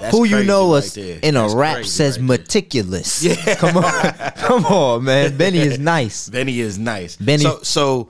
[0.00, 3.22] that's who you know us in a That's rap says right meticulous.
[3.22, 3.54] Yeah.
[3.56, 4.12] Come on.
[4.36, 5.36] Come on, man.
[5.38, 6.28] Benny is nice.
[6.28, 7.16] Benny is nice.
[7.16, 8.08] Benny- So so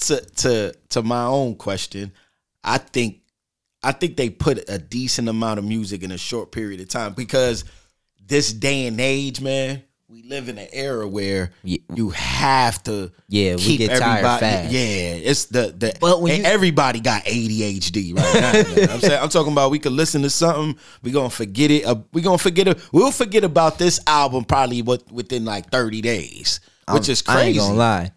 [0.00, 2.12] to to to my own question,
[2.62, 3.20] I think
[3.82, 7.12] I think they put a decent amount of music in a short period of time
[7.12, 7.64] because
[8.26, 9.82] this day and age, man,
[10.14, 14.40] we live in an era where you have to Yeah, we keep get tired everybody.
[14.40, 14.72] fast.
[14.72, 18.52] Yeah, it's the the But when and you- everybody got ADHD right now.
[18.76, 18.90] man.
[18.90, 21.84] I'm saying I'm talking about we could listen to something, we gonna forget it.
[21.84, 22.78] Uh, we gonna forget it.
[22.92, 26.60] We'll forget about this album probably what within like 30 days,
[26.92, 27.58] which I'm- is I ain't crazy.
[27.58, 28.12] gonna lie.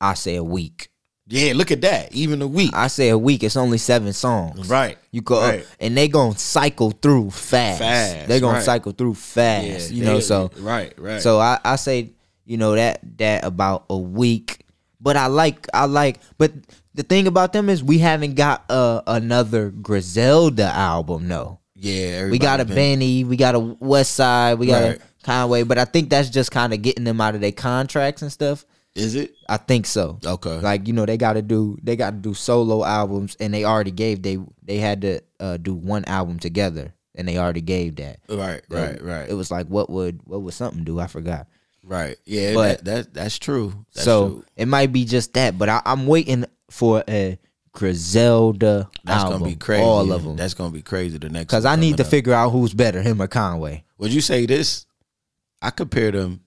[0.00, 0.88] I say a week.
[1.32, 2.12] Yeah, look at that.
[2.14, 2.70] Even a week.
[2.74, 3.42] I say a week.
[3.42, 4.68] It's only seven songs.
[4.68, 4.98] Right.
[5.10, 5.66] You go Right.
[5.80, 7.78] and they gonna cycle through fast.
[7.78, 8.62] Fast, They gonna right.
[8.64, 9.90] cycle through fast.
[9.90, 11.22] Yeah, you know, they- so right, right.
[11.22, 12.10] So I, I say,
[12.44, 14.64] you know, that that about a week.
[15.00, 16.52] But I like I like but
[16.94, 21.58] the thing about them is we haven't got uh, another Griselda album, no.
[21.74, 24.98] Yeah, We got a been- Benny, we got a Westside, we got Right.
[25.00, 28.22] a Conway, but I think that's just kind of getting them out of their contracts
[28.22, 28.64] and stuff.
[28.94, 29.34] Is it?
[29.48, 30.18] I think so.
[30.24, 30.58] Okay.
[30.60, 33.64] Like you know, they got to do they got to do solo albums, and they
[33.64, 37.96] already gave they they had to uh, do one album together, and they already gave
[37.96, 38.20] that.
[38.28, 39.28] Right, right, right.
[39.28, 41.00] It was like what would what would something do?
[41.00, 41.46] I forgot.
[41.84, 42.16] Right.
[42.26, 43.72] Yeah, But- that, that that's true.
[43.94, 44.44] That's so true.
[44.56, 47.38] it might be just that, but I, I'm waiting for a
[47.72, 49.40] Griselda That's album.
[49.40, 49.82] gonna be crazy.
[49.82, 50.36] all of them.
[50.36, 51.18] That's gonna be crazy.
[51.18, 52.08] The next Because I need to up.
[52.10, 53.84] figure out who's better, him or Conway.
[53.98, 54.86] Would you say this?
[55.60, 56.40] I compare them.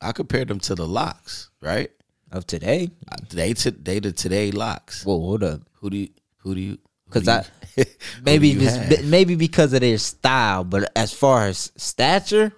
[0.00, 1.90] I compare them to the LOX, right?
[2.32, 2.90] Of today,
[3.30, 5.04] they to they the today LOX.
[5.04, 5.60] Whoa, hold up.
[5.74, 6.08] Who do you?
[6.38, 6.78] Who do you?
[7.06, 7.44] Because I
[8.22, 9.04] maybe who do you this, have?
[9.06, 12.52] maybe because of their style, but as far as stature,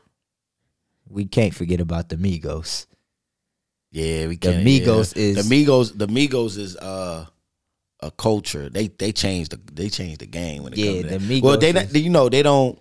[1.08, 2.86] we can't forget about the Migos.
[3.90, 4.64] Yeah, we can't.
[4.64, 4.80] The.
[4.80, 5.22] Migos yeah.
[5.22, 5.96] is- the Migos.
[5.98, 7.26] The Migos is uh
[8.00, 8.70] a culture.
[8.70, 11.42] They they changed the they changed the game when it Yeah, comes to the that.
[11.42, 12.78] Well, they is- not, you know they don't.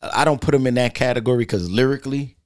[0.00, 2.36] I don't put them in that category because lyrically,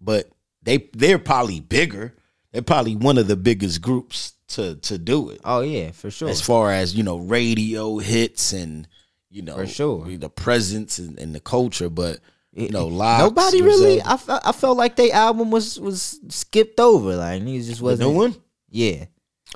[0.00, 0.28] but
[0.64, 2.14] they they're probably bigger.
[2.52, 5.40] They're probably one of the biggest groups to to do it.
[5.44, 6.28] Oh yeah, for sure.
[6.28, 8.86] As far as you know, radio hits and
[9.30, 10.06] you know For sure.
[10.16, 12.20] the presence and, and the culture, but
[12.52, 14.00] you know, Nobody really.
[14.02, 17.16] I felt, I felt like their album was was skipped over.
[17.16, 18.10] Like niggas just wasn't.
[18.10, 18.36] new one?
[18.70, 19.06] Yeah,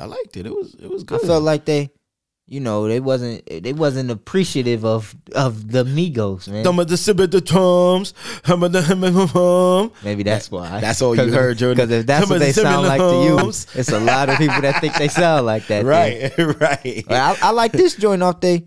[0.01, 0.47] I liked it.
[0.47, 1.23] It was it was good.
[1.23, 1.91] I felt like they,
[2.49, 6.65] you know, they wasn't they wasn't appreciative of of the Migos, man.
[6.65, 9.93] Some of the sip at the toms, some the hum and hum hum.
[10.03, 10.81] Maybe that's why.
[10.81, 11.77] That's all you heard, Jordan.
[11.77, 14.81] Because if that's what they sound like to you, it's a lot of people that
[14.81, 15.85] think they sound like that.
[15.85, 17.05] Right, right.
[17.11, 18.65] I, I like this joint off they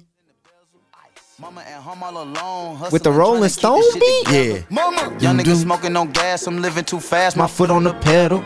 [2.91, 4.31] with the Rolling Stone beat.
[4.31, 4.61] Yeah.
[4.69, 7.35] Mama, young niggas smoking on gas, I'm living too fast.
[7.35, 8.43] My foot on the pedal.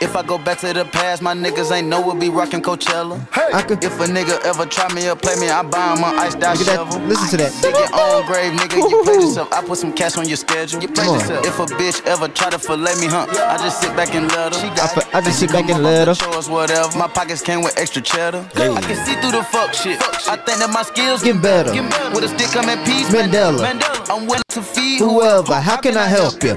[0.00, 3.18] If I go back to the past, my niggas ain't know we'll be rocking Coachella.
[3.34, 3.50] Hey.
[3.86, 6.56] If a nigga ever try me or play me, I buy him a iced out
[6.58, 6.74] Look at that.
[6.74, 7.00] shovel.
[7.06, 7.52] Listen to that.
[7.60, 8.76] Dig your own grave, nigga.
[8.80, 9.52] You played yourself.
[9.52, 10.80] I put some cash on your schedule.
[10.80, 11.20] You played Come on.
[11.20, 11.46] yourself.
[11.46, 13.26] If a bitch ever try to fillet me, huh?
[13.28, 14.60] I just sit back and let her.
[14.60, 16.14] She got I, I just sit back and let her.
[16.14, 16.96] chores, whatever.
[16.96, 18.48] My pockets came with extra cheddar.
[18.56, 20.00] I can see through the fuck shit.
[20.28, 21.72] I think that my skills Get better.
[22.14, 23.08] With a stick, I'm at peace.
[23.12, 23.68] Mandela.
[24.08, 26.54] I'm willing to feed Whoever, how can I help you?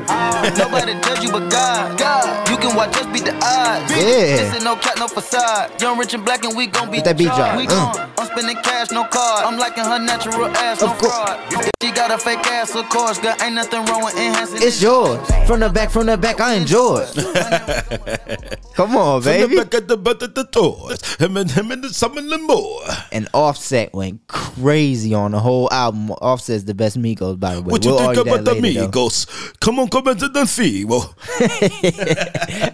[0.57, 1.97] Nobody judge you but God.
[1.97, 2.49] God.
[2.49, 3.91] You can watch us beat the odds.
[3.91, 4.38] Yeah.
[4.38, 5.79] This ain't no cat, no facade.
[5.81, 7.57] Young, rich, and black, and we gon' be Get that beat drop.
[7.57, 8.09] We Uh.
[8.17, 9.45] I'm spending cash, no card.
[9.45, 11.13] I'm liking her natural ass, no Of course.
[11.13, 11.39] fraud.
[11.51, 13.19] If she got a fake ass, of course.
[13.19, 15.19] Girl, ain't nothing wrong with enhancing It's yours.
[15.47, 18.59] From the back, from the back, I enjoy it.
[18.73, 19.55] Come on, From baby.
[19.55, 22.31] the back of the butt of the doors, him and him and the some and
[22.31, 22.81] the more.
[23.11, 26.09] And Offset went crazy on the whole album.
[26.11, 27.67] Offset's the best Migos, by the way.
[27.71, 28.88] What you We'll think about that the later, though.
[28.88, 29.59] Migos?
[29.59, 30.86] Come on, come into the fee.
[30.86, 31.13] Well,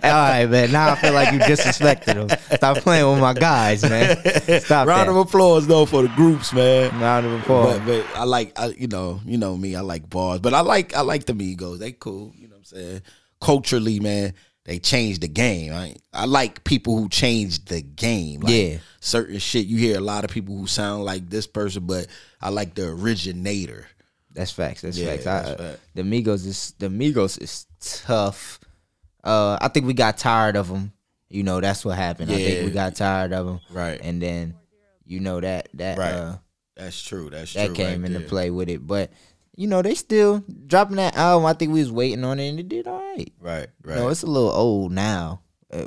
[0.03, 0.71] All right, man.
[0.71, 2.39] Now I feel like you disrespected them.
[2.57, 4.17] Stop playing with my guys, man.
[4.61, 5.09] Stop round that.
[5.09, 6.97] of applause though for the groups, man.
[6.99, 7.79] Round of applause.
[7.79, 9.75] But, but I like, I, you know, you know me.
[9.75, 11.79] I like bars, but I like, I like the Migos.
[11.79, 12.33] They cool.
[12.35, 13.01] You know what I'm saying?
[13.41, 14.33] Culturally, man,
[14.65, 15.73] they changed the game.
[15.73, 18.41] I, I like people who changed the game.
[18.41, 18.77] Like Yeah.
[18.99, 19.65] certain shit.
[19.65, 22.07] You hear a lot of people who sound like this person, but
[22.41, 23.87] I like the originator.
[24.31, 24.81] That's facts.
[24.81, 25.23] That's Yeah, facts.
[25.23, 25.79] that's I, fact.
[25.95, 28.59] The Migos is the Migos is tough.
[29.23, 30.93] Uh, I think we got tired of them.
[31.29, 32.31] You know, that's what happened.
[32.31, 33.59] I think we got tired of them.
[33.71, 33.99] Right.
[34.01, 34.55] And then,
[35.05, 36.11] you know that that Right.
[36.13, 36.37] uh,
[36.75, 37.29] That's true.
[37.29, 37.75] That's that true.
[37.75, 38.27] came right into there.
[38.27, 38.85] play with it.
[38.85, 39.11] But
[39.55, 41.45] you know, they still dropping that album.
[41.45, 43.31] I think we was waiting on it, and it did all right.
[43.39, 43.67] Right.
[43.83, 43.95] Right.
[43.97, 45.41] No, it's a little old now.
[45.71, 45.85] Uh,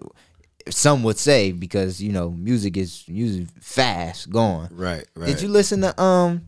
[0.70, 4.68] some would say because you know music is music fast gone.
[4.70, 5.04] Right.
[5.16, 5.26] Right.
[5.26, 6.46] Did you listen to um?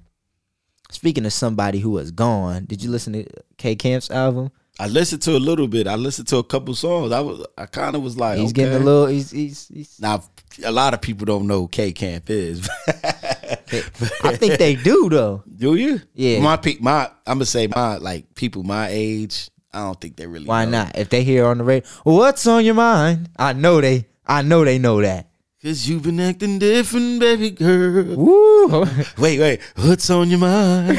[0.91, 3.27] Speaking of somebody who was gone, did you listen to
[3.57, 4.53] K Camp's album?
[4.79, 5.87] I listened to a little bit.
[5.87, 7.13] I listened to a couple songs.
[7.13, 9.07] I was, I kind of was like, He's getting a little.
[9.07, 9.69] He's he's.
[9.69, 10.25] he's Now,
[10.65, 12.69] a lot of people don't know K Camp is.
[12.89, 15.45] I think they do though.
[15.57, 16.01] Do you?
[16.15, 16.41] Yeah.
[16.41, 19.49] My pe- my I'm gonna say my like people my age.
[19.73, 20.47] I don't think they really.
[20.47, 20.85] Why know.
[20.85, 20.99] not?
[20.99, 23.31] If they hear on the radio, what's on your mind?
[23.37, 24.07] I know they.
[24.27, 25.29] I know they know that.
[25.65, 28.05] Cause you've been acting different, baby girl.
[28.17, 28.85] Woo.
[29.19, 29.61] Wait, wait.
[29.77, 30.99] What's on your mind?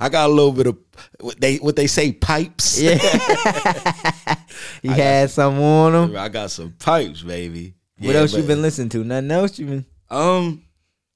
[0.00, 0.78] I got a little bit of
[1.18, 2.80] what they what they say pipes.
[2.80, 2.94] Yeah.
[4.82, 6.16] he had some on him.
[6.16, 7.74] I got some pipes, baby.
[7.98, 9.02] What Yeah, else you been listening to?
[9.02, 9.86] Nothing else you been?
[10.08, 10.62] Um,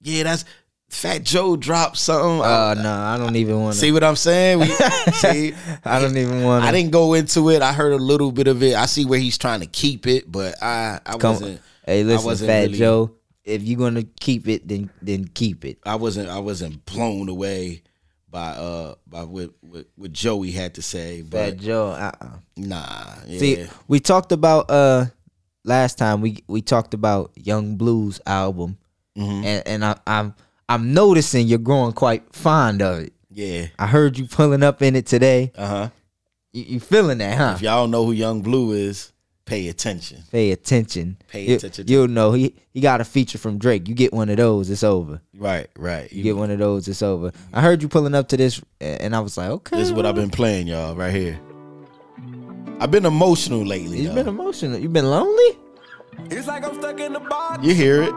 [0.01, 0.45] yeah, that's
[0.91, 2.41] Fat Joe dropped something.
[2.45, 3.81] Oh no, I don't even want to.
[3.81, 4.59] See what I'm saying?
[4.59, 4.67] We,
[5.13, 6.65] see, I don't even want.
[6.65, 7.63] I didn't go into it.
[7.63, 8.75] I heard a little bit of it.
[8.75, 11.61] I see where he's trying to keep it, but I I Come, wasn't.
[11.87, 13.13] hey, listen, Fat really- Joe.
[13.45, 15.79] If you're gonna keep it, then then keep it.
[15.87, 16.29] I wasn't.
[16.29, 17.83] I wasn't blown away
[18.31, 21.23] by uh by what what, what Joey had to say.
[21.23, 21.87] But Fat Joe.
[21.93, 22.29] Uh-uh.
[22.57, 23.39] nah, yeah.
[23.39, 25.07] See, we talked about uh
[25.65, 28.77] last time we we talked about Yung Bleu's album,
[29.17, 29.45] Mhm.
[29.45, 30.35] and and I, I'm
[30.71, 33.13] I'm noticing you're growing quite fond of it.
[33.31, 33.67] yeah.
[33.79, 35.53] I heard you pulling up in it today.
[35.57, 35.89] Uh huh.
[36.53, 37.53] You, you feeling that, huh?
[37.57, 39.13] If y'all know who Yung Bleu is,
[39.45, 40.23] pay attention.
[40.31, 41.17] Pay attention.
[41.29, 43.89] Pay You- attention You'll know he he got a feature from Drake.
[43.89, 45.21] You get one of those, it's over.
[45.37, 46.11] Right, right.
[46.13, 47.33] You get one of those, it's over.
[47.53, 49.77] I heard you pulling up to this, and I was like, okay.
[49.77, 51.39] This is what I've been playing, y'all, right here.
[52.79, 54.01] I've been emotional lately.
[54.03, 54.79] You've been emotional.
[54.79, 55.59] You've been lonely.
[56.31, 57.65] It's like I'm stuck in the box.
[57.65, 58.15] You hear it?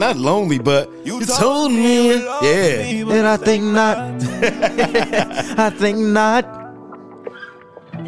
[0.00, 2.14] Not lonely, but you, told me.
[2.14, 3.12] Yeah.
[3.12, 3.98] And I think not.
[5.58, 6.46] I think not.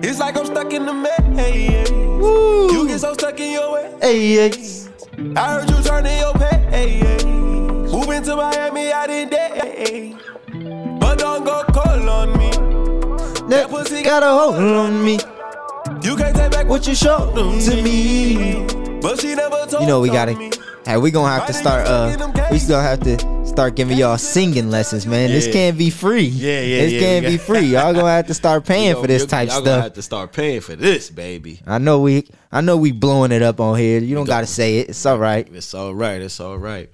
[0.02, 1.90] It's like I'm stuck in the maze.
[1.90, 3.94] You get so stuck in your way.
[4.00, 4.52] Hey, hey.
[5.36, 7.24] I heard you turning your pay.
[7.92, 10.16] Moving to Miami out in day.
[10.98, 12.52] But don't go call on me.
[13.50, 15.18] That pussy got a hold on me.
[16.00, 18.66] You can't take back What you showed to me.
[19.02, 20.61] But she never told You know we on gotta.
[20.86, 20.90] Me.
[20.92, 21.86] Hey, we gonna have to start.
[21.86, 22.16] Uh,
[22.50, 25.30] we still have to start giving y'all singing lessons, man.
[25.30, 26.22] This can't be free.
[26.24, 26.80] Yeah, yeah, yeah.
[26.82, 27.60] This yeah, can't be free.
[27.60, 30.02] Y'all gonna have to start paying for know, this you- type y'all gonna have to
[30.02, 31.60] start paying for this, baby.
[31.66, 32.28] I know we.
[32.50, 33.98] I know we blowing it up on here.
[34.00, 34.90] You don't gotta say it.
[34.90, 35.48] It's all right.
[35.52, 36.20] It's all right.
[36.20, 36.90] It's all right.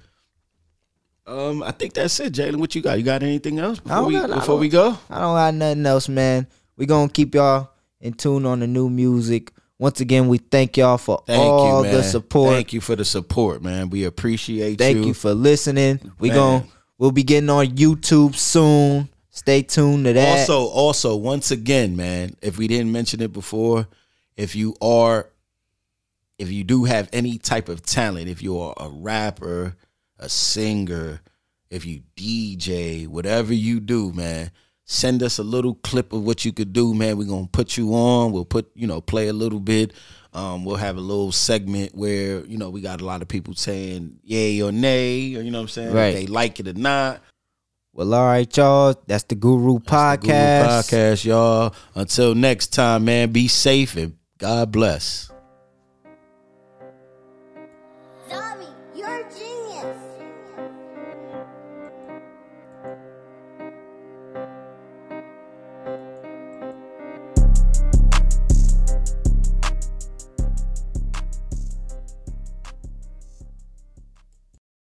[1.27, 2.55] Um, I think that's it, Jalen.
[2.55, 2.97] What you got?
[2.97, 4.97] You got anything else before we got- before we go?
[5.09, 6.47] I don't got nothing else, man.
[6.75, 7.69] We gonna keep y'all
[8.01, 9.51] in tune on the new music.
[9.79, 12.51] Once again, we thank y'all for Thank all you, the support.
[12.51, 13.89] Thank you for the support, man.
[13.89, 15.01] We appreciate Thank you.
[15.03, 16.11] Thank you for listening.
[16.19, 16.67] We gon'
[16.97, 19.07] we'll be getting on YouTube soon.
[19.29, 20.39] Stay tuned to that.
[20.39, 23.87] Also, also, once again, man, if we didn't mention it before,
[24.35, 25.29] if you are,
[26.37, 29.77] if you do have any type of talent, if you are a rapper,
[30.17, 31.21] a singer,
[31.69, 34.51] if you DJ, whatever you do, man,
[34.91, 37.15] send us a little clip of what you could do, man.
[37.17, 38.31] We're gonna put you on.
[38.31, 39.93] We'll put, you know, play a little bit.
[40.33, 43.53] Um, we'll have a little segment where, you know, we got a lot of people
[43.53, 45.93] saying yay or nay, or you know what I'm saying?
[45.93, 46.13] Right.
[46.13, 47.21] They like it or not.
[47.93, 48.95] well, all right, y'all.
[49.05, 50.21] That's the Guru Podcast.
[50.21, 51.75] Guru Podcast, y'all.
[51.93, 55.29] Until next time, man, be safe and God bless.